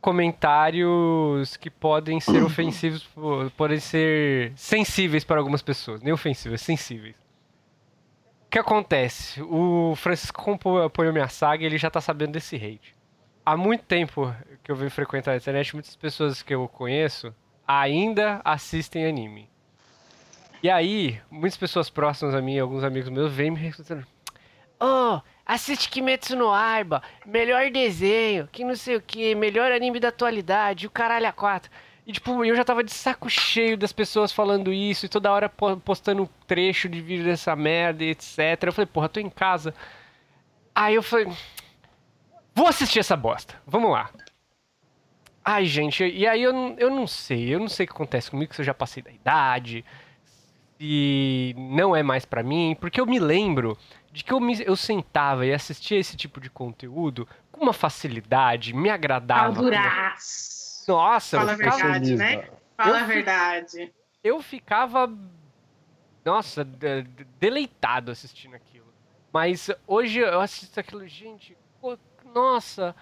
[0.00, 3.08] comentários que podem ser ofensivos,
[3.56, 6.00] podem ser sensíveis para algumas pessoas.
[6.00, 7.16] Nem ofensivos, sensíveis.
[8.46, 9.42] O que acontece?
[9.42, 12.94] O Francisco apoiou minha saga ele já tá sabendo desse hate.
[13.44, 14.32] Há muito tempo
[14.62, 17.34] que eu venho frequentar a internet, muitas pessoas que eu conheço
[17.66, 19.50] ainda assistem anime.
[20.62, 24.06] E aí, muitas pessoas próximas a mim, alguns amigos meus, vêm me respondendo:
[24.80, 30.08] Oh, assiste Kimetsu no Aiba, melhor desenho, que não sei o que, melhor anime da
[30.08, 31.70] atualidade, o caralho a quatro.
[32.06, 35.48] E tipo, eu já tava de saco cheio das pessoas falando isso e toda hora
[35.48, 38.62] postando trecho de vídeo dessa merda e etc.
[38.62, 39.74] Eu falei, porra, tô em casa.
[40.74, 41.28] Aí eu falei,
[42.54, 44.10] vou assistir essa bosta, vamos lá.
[45.44, 48.54] Ai, gente, e aí eu, eu não sei, eu não sei o que acontece comigo,
[48.54, 49.84] se eu já passei da idade,
[50.78, 53.76] se não é mais para mim, porque eu me lembro
[54.18, 58.74] de que eu, me, eu sentava e assistia esse tipo de conteúdo com uma facilidade,
[58.74, 59.46] me agradava.
[59.46, 60.84] Alduraço.
[60.88, 62.48] Nossa, Fala a verdade, né?
[62.76, 63.94] Fala a verdade.
[64.24, 65.08] Eu ficava,
[66.24, 68.92] nossa, de, de, deleitado assistindo aquilo.
[69.32, 71.96] Mas hoje eu assisto aquilo, gente, pô,
[72.34, 72.96] nossa,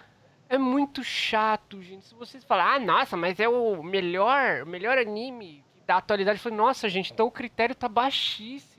[0.50, 2.04] é muito chato, gente.
[2.04, 6.58] Se vocês falarem, ah, nossa, mas é o melhor, melhor anime da atualidade, eu falei,
[6.58, 8.75] nossa, gente, então o critério tá baixíssimo.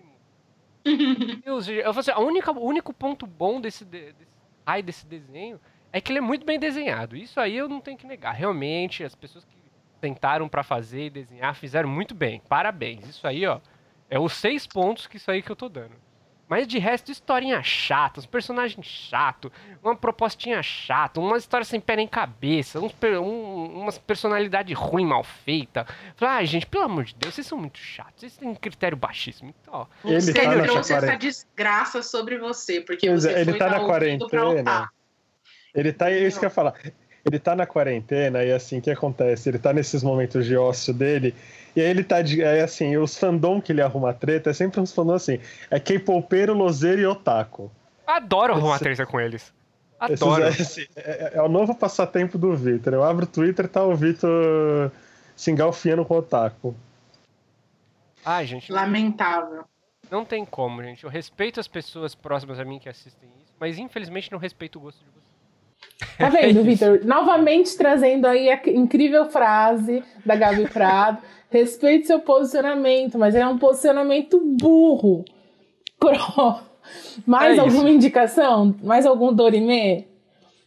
[1.43, 4.15] Deus, eu falei, a única, o único ponto bom desse, desse,
[4.65, 5.59] ai, desse desenho
[5.91, 7.15] é que ele é muito bem desenhado.
[7.15, 8.33] Isso aí eu não tenho que negar.
[8.33, 9.57] Realmente, as pessoas que
[9.99, 12.41] tentaram para fazer e desenhar fizeram muito bem.
[12.47, 13.07] Parabéns.
[13.07, 13.59] Isso aí, ó,
[14.09, 15.95] é os seis pontos que isso aí que eu tô dando.
[16.49, 19.51] Mas de resto, historinha chata, uns personagens chato,
[19.83, 25.23] uma propostinha chata, uma história sem pé nem cabeça, uns, um, umas personalidade ruim, mal
[25.23, 25.85] feita.
[26.21, 28.95] Ai, ah, gente, pelo amor de Deus, vocês são muito chatos, vocês têm um critério
[28.95, 29.53] baixíssimo.
[29.61, 33.79] Então, ele você tá trouxe essa desgraça sobre você, porque você ele foi tá na
[33.81, 34.89] quarentena.
[35.75, 36.73] Ele tá, é isso que eu ia falar.
[37.25, 39.49] Ele tá na quarentena e assim, o que acontece?
[39.49, 41.35] Ele tá nesses momentos de ócio dele
[41.77, 42.43] e aí ele tá de.
[42.43, 45.39] Aí assim, os fandom que ele arruma treta é sempre uns fandom assim.
[45.69, 47.69] É K-Popeiro, Lozeiro e Otaku.
[48.07, 49.53] Adoro arrumar treta com eles.
[49.99, 50.47] Adoro.
[50.47, 52.95] Esses, é, assim, é, é, o novo passatempo do Vitor.
[52.95, 54.91] Eu abro o Twitter e tá o Vitor
[55.35, 56.75] se engalfiando com o Otaku.
[58.25, 58.71] Ai, gente.
[58.71, 59.63] Lamentável.
[60.09, 61.03] Não tem como, gente.
[61.03, 64.81] Eu respeito as pessoas próximas a mim que assistem isso, mas infelizmente não respeito o
[64.81, 66.17] gosto de vocês.
[66.17, 67.05] Tá vendo, Vitor?
[67.05, 71.21] Novamente trazendo aí a incrível frase da Gabi Prado.
[71.49, 75.23] Respeite seu posicionamento, mas é um posicionamento burro.
[75.99, 76.59] Pro.
[77.25, 78.75] Mais é alguma indicação?
[78.83, 80.07] Mais algum Dorime?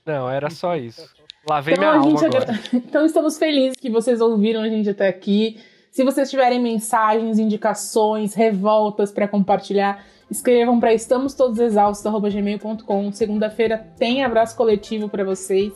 [0.04, 1.08] Não, era só isso.
[1.48, 2.60] Lavei então, minha alma agora.
[2.72, 5.58] Então estamos felizes que vocês ouviram a gente até aqui.
[5.90, 13.12] Se vocês tiverem mensagens, indicações, revoltas para compartilhar, escrevam para estamos todos exaustos gmail.com.
[13.12, 15.72] Segunda-feira tem abraço coletivo para vocês.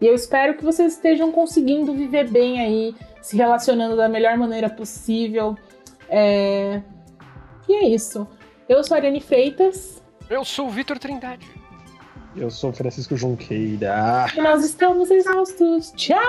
[0.00, 4.68] E eu espero que vocês estejam conseguindo viver bem aí, se relacionando da melhor maneira
[4.68, 5.56] possível.
[6.08, 6.82] É...
[7.68, 8.26] E é isso.
[8.68, 10.02] Eu sou a Ariane Freitas.
[10.28, 11.46] Eu sou o Vitor Trindade.
[12.36, 14.26] Eu sou o Francisco Junqueira.
[14.36, 15.92] E nós estamos exaustos.
[15.96, 16.20] Tchau!